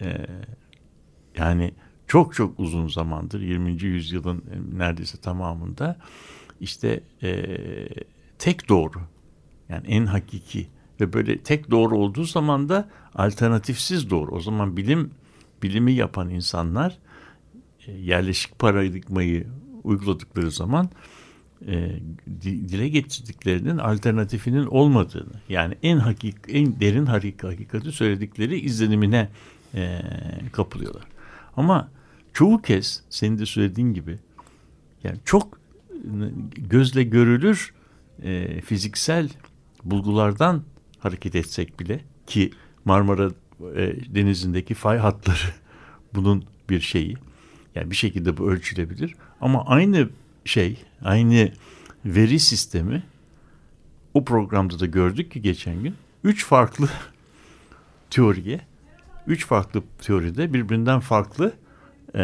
[0.00, 0.26] e,
[1.36, 1.74] yani
[2.06, 3.82] çok çok uzun zamandır 20.
[3.82, 5.96] yüzyılın neredeyse tamamında
[6.60, 7.44] işte e,
[8.38, 9.00] tek doğru
[9.68, 10.66] yani en hakiki
[11.00, 14.30] ve böyle tek doğru olduğu zaman da alternatifsiz doğru.
[14.30, 15.10] O zaman bilim
[15.62, 16.98] bilimi yapan insanlar
[17.86, 19.46] e, yerleşik paradigmayı
[19.84, 20.90] uyguladıkları zaman
[21.66, 21.90] e,
[22.42, 29.28] dile getirdiklerinin alternatifinin olmadığını yani en hakik en derin hakikati söyledikleri izlenimine
[29.74, 30.00] e,
[30.52, 31.04] kapılıyorlar.
[31.56, 31.88] Ama
[32.32, 34.18] çoğu kez senin de söylediğin gibi
[35.04, 35.58] yani çok
[36.56, 37.74] gözle görülür
[38.22, 39.28] e, fiziksel
[39.84, 40.62] bulgulardan
[40.98, 42.50] hareket etsek bile ki
[42.84, 43.30] Marmara
[43.76, 45.54] e, Denizi'ndeki fay hatları
[46.14, 47.16] bunun bir şeyi.
[47.74, 49.14] Yani bir şekilde bu ölçülebilir.
[49.40, 50.08] Ama aynı
[50.44, 51.52] şey, aynı
[52.04, 53.02] veri sistemi
[54.14, 55.94] o programda da gördük ki geçen gün
[56.24, 56.88] üç farklı
[58.10, 58.60] teoriye,
[59.26, 61.52] üç farklı teoride birbirinden farklı
[62.14, 62.22] e,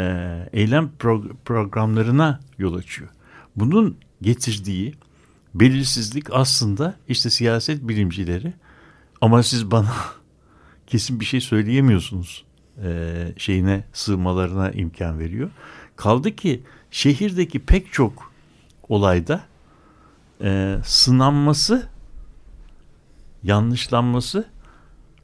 [0.52, 3.10] eylem pro- programlarına yol açıyor.
[3.56, 4.94] Bunun getirdiği
[5.54, 8.52] belirsizlik aslında işte siyaset bilimcileri
[9.20, 9.94] ama siz bana
[10.86, 12.44] kesin bir şey söyleyemiyorsunuz
[12.82, 15.50] e, şeyine sığmalarına imkan veriyor.
[15.96, 18.33] Kaldı ki şehirdeki pek çok
[18.88, 19.44] olayda
[20.40, 21.88] e, sınanması,
[23.42, 24.46] yanlışlanması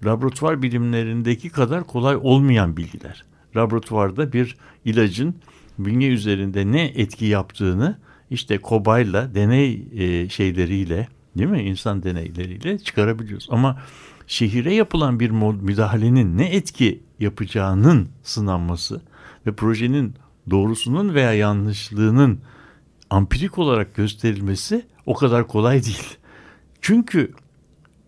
[0.04, 3.24] laboratuvar bilimlerindeki kadar kolay olmayan bilgiler.
[3.56, 5.34] Laboratuvarda bir ilacın
[5.78, 7.98] bünye üzerinde ne etki yaptığını
[8.30, 11.08] işte kobayla, deney e, şeyleriyle,
[11.38, 11.62] değil mi?
[11.62, 13.48] İnsan deneyleriyle çıkarabiliyoruz.
[13.50, 13.82] Ama
[14.26, 19.00] şehire yapılan bir müdahalenin ne etki yapacağının sınanması
[19.46, 20.14] ve projenin
[20.50, 22.40] doğrusunun veya yanlışlığının
[23.10, 26.16] ampirik olarak gösterilmesi o kadar kolay değil.
[26.80, 27.32] Çünkü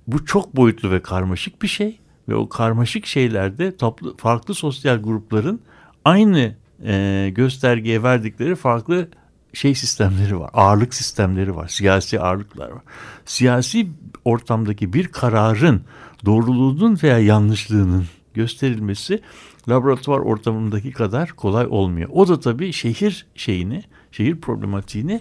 [0.07, 5.61] bu çok boyutlu ve karmaşık bir şey ve o karmaşık şeylerde toplu, farklı sosyal grupların
[6.05, 9.09] aynı e, göstergeye verdikleri farklı
[9.53, 10.51] şey sistemleri var.
[10.55, 11.69] Ağırlık sistemleri var.
[11.69, 12.83] Siyasi ağırlıklar var.
[13.25, 13.89] Siyasi
[14.25, 15.83] ortamdaki bir kararın
[16.25, 19.21] doğruluğunun veya yanlışlığının gösterilmesi
[19.69, 22.09] laboratuvar ortamındaki kadar kolay olmuyor.
[22.13, 23.83] O da tabii şehir şeyini,
[24.13, 25.21] şehir problematiğini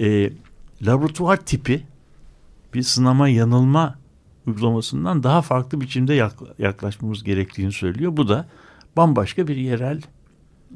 [0.00, 0.30] e,
[0.82, 1.82] laboratuvar tipi
[2.74, 3.98] bir sınama yanılma
[4.46, 6.14] uygulamasından daha farklı biçimde
[6.58, 8.16] yaklaşmamız gerektiğini söylüyor.
[8.16, 8.48] Bu da
[8.96, 10.02] bambaşka bir yerel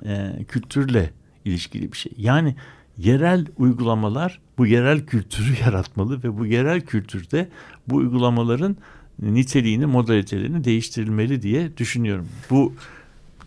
[0.05, 1.11] e, kültürle
[1.45, 2.13] ilişkili bir şey.
[2.17, 2.57] Yani
[2.99, 7.49] yerel uygulamalar bu yerel kültürü yaratmalı ve bu yerel kültürde
[7.89, 8.77] bu uygulamaların
[9.23, 12.29] niteliğini, modalitelerini değiştirilmeli diye düşünüyorum.
[12.51, 12.73] Bu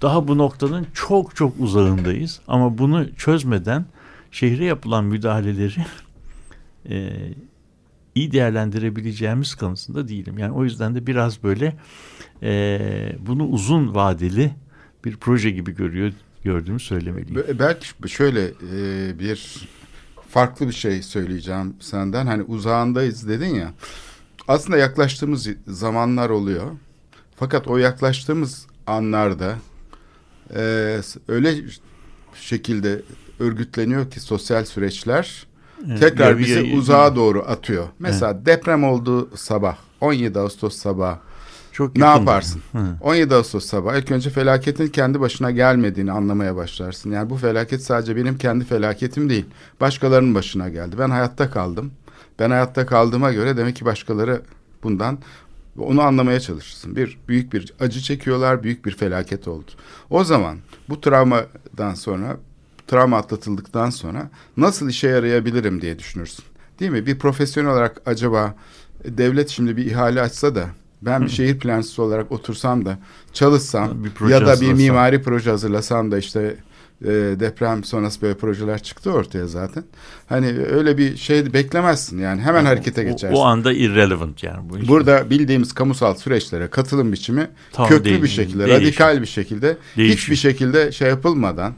[0.02, 3.86] daha bu noktanın çok çok uzağındayız ama bunu çözmeden
[4.32, 5.86] şehre yapılan müdahaleleri
[6.90, 7.12] e,
[8.16, 10.38] iyi değerlendirebileceğimiz kanısında değilim.
[10.38, 11.78] Yani o yüzden de biraz böyle
[12.44, 14.52] e, bunu uzun vadeli
[15.06, 17.46] bir proje gibi görüyor gördüğümü söylemeliyim.
[17.60, 19.68] Belki şöyle e, bir
[20.30, 22.28] farklı bir şey söyleyeceğim senden.
[22.28, 23.74] Hani uzağındayız dedin ya.
[24.48, 26.72] Aslında yaklaştığımız zamanlar oluyor.
[27.36, 29.56] Fakat o yaklaştığımız anlarda
[30.56, 31.56] e, öyle
[32.36, 33.02] şekilde
[33.40, 35.48] örgütleniyor ki sosyal süreçler
[35.88, 37.88] evet, tekrar bizi ya, uzağa doğru atıyor.
[38.00, 38.46] Mesela evet.
[38.46, 41.18] deprem oldu sabah 17 Ağustos sabah
[41.72, 42.62] çok ne yaparsın?
[42.72, 42.78] Hı.
[43.02, 47.12] 17 Ağustos sabah ilk önce felaketin kendi başına gelmediğini anlamaya başlarsın.
[47.12, 49.46] Yani bu felaket sadece benim kendi felaketim değil.
[49.82, 50.96] Başkalarının başına geldi.
[51.00, 51.92] Ben hayatta kaldım.
[52.40, 54.42] Ben hayatta kaldığıma göre demek ki başkaları
[54.84, 55.20] bundan
[55.78, 56.96] onu anlamaya çalışırsın.
[56.96, 59.72] Bir büyük bir acı çekiyorlar, büyük bir felaket oldu.
[60.10, 60.58] O zaman
[60.90, 62.38] bu travmadan sonra,
[62.88, 66.46] travma atlatıldıktan sonra nasıl işe yarayabilirim diye düşünürsün.
[66.80, 67.06] Değil mi?
[67.06, 68.56] Bir profesyonel olarak acaba
[69.06, 70.70] devlet şimdi bir ihale açsa da
[71.02, 73.00] ben bir şehir plancısı olarak otursam da
[73.34, 73.98] çalışsam
[74.30, 76.56] ya da bir mimari proje hazırlasam da işte
[77.06, 79.84] e, deprem sonrası böyle projeler çıktı ortaya zaten.
[80.30, 83.36] Hani öyle bir şey beklemezsin yani hemen harekete geçersin.
[83.36, 84.88] O, o anda irrelevant yani bu.
[84.88, 88.86] Burada bildiğimiz kamusal süreçlere katılım biçimi Tam köklü değil, bir şekilde, değişim.
[88.86, 90.18] radikal bir şekilde, değişim.
[90.18, 91.74] hiçbir şekilde şey yapılmadan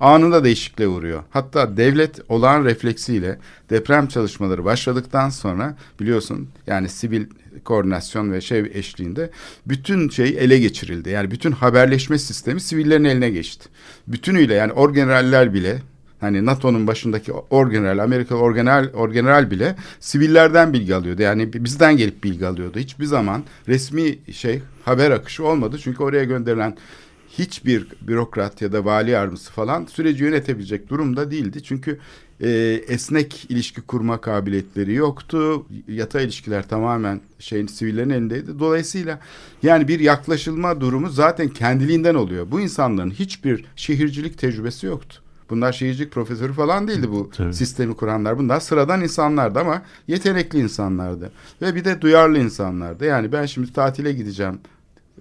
[0.00, 1.22] anında değişikliğe uğruyor.
[1.30, 3.38] Hatta devlet olağan refleksiyle
[3.70, 7.26] deprem çalışmaları başladıktan sonra biliyorsun yani sivil
[7.64, 9.30] koordinasyon ve şey eşliğinde
[9.66, 11.10] bütün şey ele geçirildi.
[11.10, 13.68] Yani bütün haberleşme sistemi sivillerin eline geçti.
[14.06, 15.78] Bütünüyle yani orgeneraller bile
[16.20, 21.22] Hani NATO'nun başındaki orgeneral, Amerikalı orgeneral, orgeneral bile sivillerden bilgi alıyordu.
[21.22, 22.78] Yani bizden gelip bilgi alıyordu.
[22.78, 25.78] Hiçbir zaman resmi şey haber akışı olmadı.
[25.82, 26.76] Çünkü oraya gönderilen
[27.38, 31.62] hiçbir bürokrat ya da vali yardımcısı falan süreci yönetebilecek durumda değildi.
[31.62, 31.98] Çünkü
[32.40, 32.50] e,
[32.88, 35.66] esnek ilişki kurma kabiliyetleri yoktu.
[35.88, 38.58] Yata ilişkiler tamamen şeyin sivillerin elindeydi.
[38.58, 39.20] Dolayısıyla
[39.62, 42.50] yani bir yaklaşılma durumu zaten kendiliğinden oluyor.
[42.50, 45.22] Bu insanların hiçbir şehircilik tecrübesi yoktu.
[45.50, 47.54] Bunlar şehircilik profesörü falan değildi bu Tabii.
[47.54, 48.38] sistemi kuranlar.
[48.38, 51.32] Bunlar sıradan insanlardı ama yetenekli insanlardı.
[51.62, 53.04] Ve bir de duyarlı insanlardı.
[53.04, 54.60] Yani ben şimdi tatile gideceğim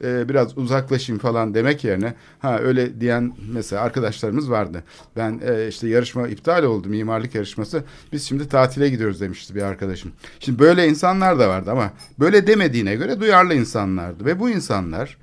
[0.04, 4.84] e, biraz uzaklaşayım falan demek yerine ha öyle diyen mesela arkadaşlarımız vardı.
[5.16, 7.84] Ben e, işte yarışma iptal oldu mimarlık yarışması.
[8.12, 10.12] Biz şimdi tatile gidiyoruz demişti bir arkadaşım.
[10.40, 15.18] Şimdi böyle insanlar da vardı ama böyle demediğine göre duyarlı insanlardı ve bu insanlar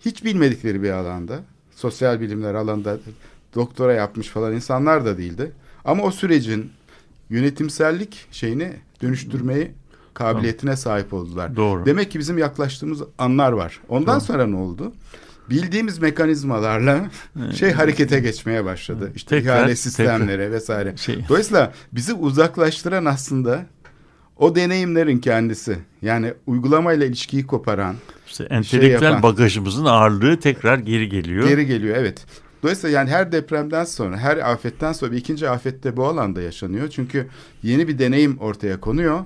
[0.00, 2.98] hiç bilmedikleri bir alanda sosyal bilimler alanında
[3.54, 5.52] doktora yapmış falan insanlar da değildi.
[5.84, 6.70] Ama o sürecin
[7.30, 8.72] yönetimsellik şeyini
[9.02, 9.70] dönüştürmeyi
[10.18, 11.56] kabiliyetine sahip oldular.
[11.56, 11.86] Doğru.
[11.86, 13.80] Demek ki bizim yaklaştığımız anlar var.
[13.88, 14.24] Ondan Doğru.
[14.26, 14.92] sonra ne oldu?
[15.50, 17.10] Bildiğimiz mekanizmalarla
[17.56, 19.12] şey harekete geçmeye başladı.
[19.16, 20.96] İşte Tekrar- ihale sistemlere vesaire.
[20.96, 23.66] Şey- Dolayısıyla bizi uzaklaştıran aslında
[24.36, 25.78] o deneyimlerin kendisi.
[26.02, 27.94] Yani uygulamayla ilişkiyi koparan,
[28.26, 31.48] İşte entelektüel yapan- bagajımızın ağırlığı tekrar geri geliyor.
[31.48, 32.26] geri geliyor evet.
[32.62, 36.88] Dolayısıyla yani her depremden sonra, her afetten sonra bir ikinci afette bu alanda yaşanıyor.
[36.88, 37.26] Çünkü
[37.62, 39.20] yeni bir deneyim ortaya konuyor.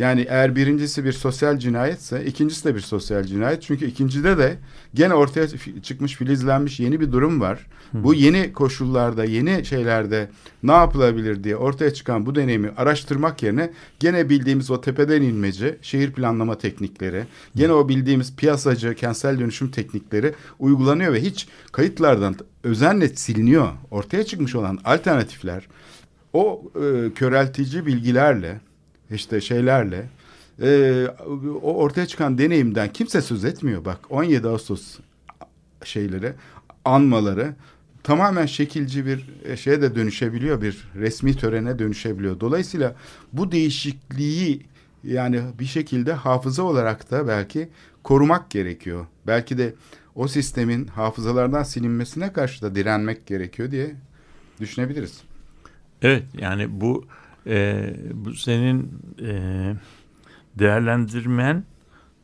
[0.00, 3.62] Yani eğer birincisi bir sosyal cinayetse ikincisi de bir sosyal cinayet.
[3.62, 4.56] Çünkü ikincide de
[4.94, 5.46] gene ortaya
[5.82, 7.66] çıkmış filizlenmiş yeni bir durum var.
[7.92, 10.30] Bu yeni koşullarda, yeni şeylerde
[10.62, 16.12] ne yapılabilir diye ortaya çıkan bu deneyimi araştırmak yerine gene bildiğimiz o tepeden inmeci şehir
[16.12, 17.24] planlama teknikleri,
[17.56, 23.68] gene o bildiğimiz piyasacı, kentsel dönüşüm teknikleri uygulanıyor ve hiç kayıtlardan özenle siliniyor.
[23.90, 25.68] Ortaya çıkmış olan alternatifler
[26.32, 28.60] o e, köreltici bilgilerle
[29.10, 30.08] işte şeylerle
[30.62, 31.06] e,
[31.62, 34.98] o ortaya çıkan deneyimden kimse söz etmiyor bak 17 Ağustos
[35.84, 36.32] şeyleri
[36.84, 37.54] anmaları
[38.02, 42.40] tamamen şekilci bir e, şeye de dönüşebiliyor bir resmi törene dönüşebiliyor.
[42.40, 42.94] Dolayısıyla
[43.32, 44.62] bu değişikliği
[45.04, 47.68] yani bir şekilde hafıza olarak da belki
[48.04, 49.06] korumak gerekiyor.
[49.26, 49.74] Belki de
[50.14, 53.94] o sistemin hafızalardan silinmesine karşı da direnmek gerekiyor diye
[54.60, 55.20] düşünebiliriz.
[56.02, 57.04] Evet yani bu
[57.46, 58.90] e, bu senin
[59.22, 59.74] e,
[60.58, 61.64] değerlendirmen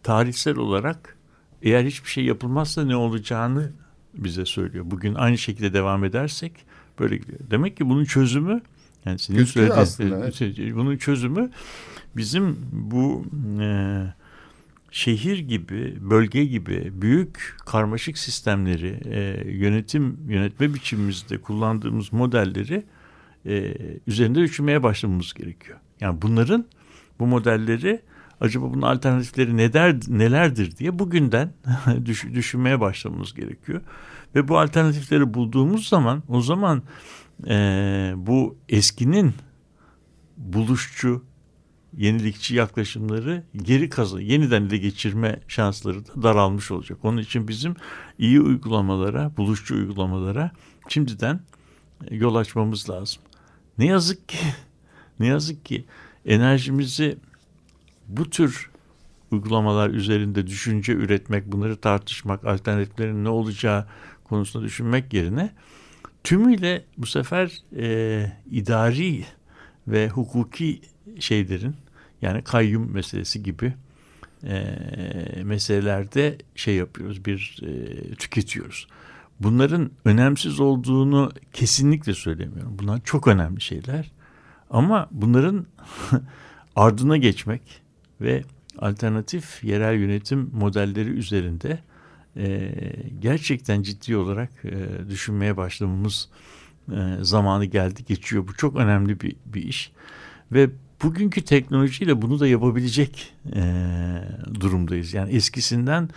[0.03, 1.17] tarihsel olarak
[1.63, 3.73] eğer hiçbir şey yapılmazsa ne olacağını
[4.15, 4.85] bize söylüyor.
[4.89, 6.53] Bugün aynı şekilde devam edersek
[6.99, 7.41] böyle gidiyor.
[7.51, 8.61] Demek ki bunun çözümü
[9.05, 10.75] yani senin söylediğin aslında, evet.
[10.75, 11.51] bunun çözümü
[12.17, 13.25] bizim bu
[13.61, 13.69] e,
[14.91, 22.85] şehir gibi, bölge gibi büyük karmaşık sistemleri, e, yönetim yönetme biçimimizde kullandığımız modelleri
[23.47, 23.75] e,
[24.07, 25.79] üzerinde düşünmeye başlamamız gerekiyor.
[26.01, 26.67] Yani bunların
[27.19, 28.03] bu modelleri
[28.41, 31.53] acaba bunun alternatifleri neler, nelerdir diye bugünden
[32.05, 33.81] düş, düşünmeye başlamamız gerekiyor.
[34.35, 36.83] Ve bu alternatifleri bulduğumuz zaman o zaman
[37.47, 37.55] e,
[38.17, 39.35] bu eskinin
[40.37, 41.25] buluşçu,
[41.97, 46.99] yenilikçi yaklaşımları geri kazı, yeniden ele geçirme şansları da daralmış olacak.
[47.03, 47.77] Onun için bizim
[48.19, 50.51] iyi uygulamalara, buluşçu uygulamalara
[50.89, 51.41] şimdiden
[52.11, 53.23] yol açmamız lazım.
[53.79, 54.39] Ne yazık ki,
[55.21, 55.85] ne yazık ki
[56.27, 57.19] enerjimizi
[58.09, 58.71] bu tür
[59.31, 63.87] uygulamalar üzerinde düşünce üretmek, bunları tartışmak, alternatiflerin ne olacağı
[64.25, 65.51] konusunda düşünmek yerine
[66.25, 69.25] tümüyle bu sefer e, idari
[69.89, 70.81] ve hukuki
[71.21, 71.77] şeylerin
[72.23, 73.75] yani kayyum meselesi gibi
[74.45, 74.79] e,
[75.45, 78.89] meselelerde şey yapıyoruz, bir e, tüketiyoruz.
[79.41, 82.77] Bunların önemsiz olduğunu kesinlikle söylemiyorum.
[82.79, 84.11] Bunlar çok önemli şeyler.
[84.71, 85.67] Ama bunların
[86.77, 87.63] ardına geçmek
[88.21, 88.45] ve
[88.79, 91.79] alternatif yerel yönetim modelleri üzerinde
[92.37, 92.73] e,
[93.21, 96.29] gerçekten ciddi olarak e, düşünmeye başlamamız
[96.93, 98.49] e, zamanı geldi geçiyor.
[98.49, 99.93] Bu çok önemli bir, bir iş
[100.53, 100.71] ve
[101.03, 103.63] bugünkü teknolojiyle bunu da yapabilecek e,
[104.61, 105.15] durumdayız.
[105.15, 106.09] Yani eskisinden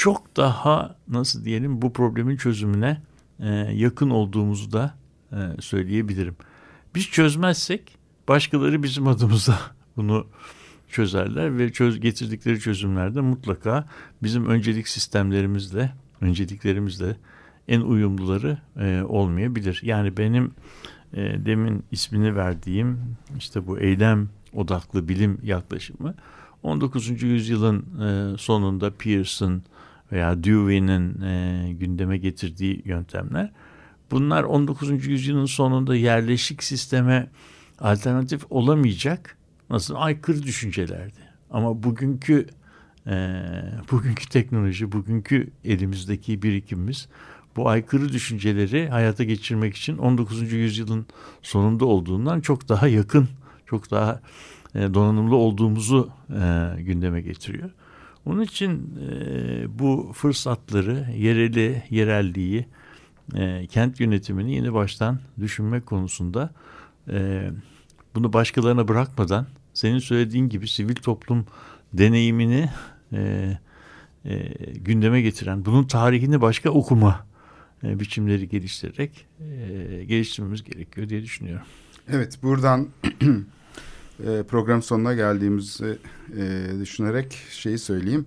[0.00, 3.02] çok daha nasıl diyelim bu problemin çözümüne
[3.40, 4.94] e, yakın olduğumuzu da
[5.32, 6.36] e, söyleyebilirim.
[6.94, 7.98] Biz çözmezsek
[8.28, 9.58] başkaları bizim adımıza
[9.96, 10.26] bunu
[10.88, 13.88] çözerler ve çöz, getirdikleri çözümlerde mutlaka
[14.22, 17.16] bizim öncelik sistemlerimizle, önceliklerimizle
[17.68, 19.80] en uyumluları e, olmayabilir.
[19.84, 20.52] Yani benim
[21.12, 26.14] e, demin ismini verdiğim işte bu eylem odaklı bilim yaklaşımı
[26.62, 27.22] 19.
[27.22, 29.62] yüzyılın e, sonunda Pearson
[30.12, 33.52] veya Dewey'nin e, gündeme getirdiği yöntemler.
[34.10, 35.06] Bunlar 19.
[35.06, 37.30] yüzyılın sonunda yerleşik sisteme
[37.80, 39.36] alternatif olamayacak
[39.70, 41.20] nasıl aykırı düşüncelerdi.
[41.50, 42.46] Ama bugünkü
[43.06, 43.42] e,
[43.90, 47.08] bugünkü teknoloji, bugünkü elimizdeki birikimimiz
[47.56, 50.52] bu aykırı düşünceleri hayata geçirmek için 19.
[50.52, 51.06] yüzyılın
[51.42, 53.28] sonunda olduğundan çok daha yakın,
[53.66, 54.20] çok daha
[54.74, 57.70] e, donanımlı olduğumuzu e, gündeme getiriyor.
[58.26, 62.66] Onun için e, bu fırsatları, yereli, yerelliği,
[63.34, 66.50] e, kent yönetimini yeni baştan düşünmek konusunda
[67.08, 67.50] e,
[68.14, 71.46] bunu başkalarına bırakmadan senin söylediğin gibi sivil toplum
[71.92, 72.70] deneyimini
[73.12, 73.50] e,
[74.24, 74.38] e,
[74.74, 77.26] gündeme getiren, bunun tarihini başka okuma
[77.84, 81.66] e, biçimleri geliştirerek e, geliştirmemiz gerekiyor diye düşünüyorum.
[82.08, 82.88] Evet buradan
[84.48, 85.98] program sonuna geldiğimizi
[86.36, 88.26] e, düşünerek şeyi söyleyeyim.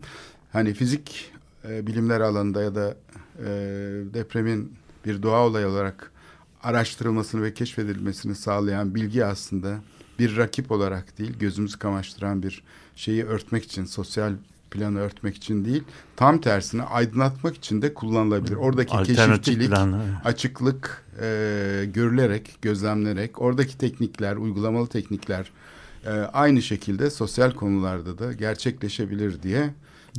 [0.51, 1.31] Hani fizik
[1.69, 2.95] e, bilimler alanında ya da
[3.39, 3.45] e,
[4.13, 4.73] depremin
[5.05, 6.11] bir doğa olayı olarak
[6.63, 9.79] araştırılmasını ve keşfedilmesini sağlayan bilgi aslında
[10.19, 12.63] bir rakip olarak değil, gözümüzü kamaştıran bir
[12.95, 14.33] şeyi örtmek için, sosyal
[14.71, 15.83] planı örtmek için değil,
[16.15, 18.55] tam tersine aydınlatmak için de kullanılabilir.
[18.55, 20.01] Oradaki keşifçilik, planı.
[20.23, 21.25] açıklık e,
[21.93, 25.51] görülerek, gözlemlenerek, oradaki teknikler, uygulamalı teknikler
[26.05, 29.73] e, aynı şekilde sosyal konularda da gerçekleşebilir diye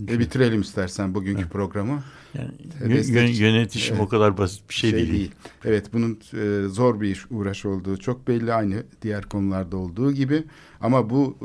[0.09, 2.03] e, bitirelim istersen bugünkü programı.
[2.35, 2.51] Yani
[2.85, 4.07] E, destek- yönetişim Evet.
[4.07, 5.31] o kadar basit bir şey, değil.
[5.65, 10.45] Evet bunun e, zor bir uğraş olduğu çok belli aynı diğer konularda olduğu gibi.
[10.81, 11.37] Ama bu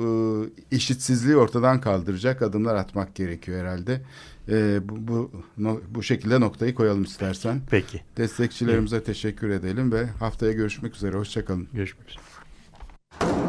[0.72, 4.02] e, eşitsizliği ortadan kaldıracak adımlar atmak gerekiyor herhalde.
[4.52, 7.62] E, bu, bu, no- bu şekilde noktayı koyalım istersen.
[7.70, 8.02] Peki.
[8.18, 11.18] Destekçilerimize teşekkür edelim ve haftaya görüşmek üzere.
[11.18, 11.68] Hoşçakalın.
[11.74, 13.49] Görüşmek üzere.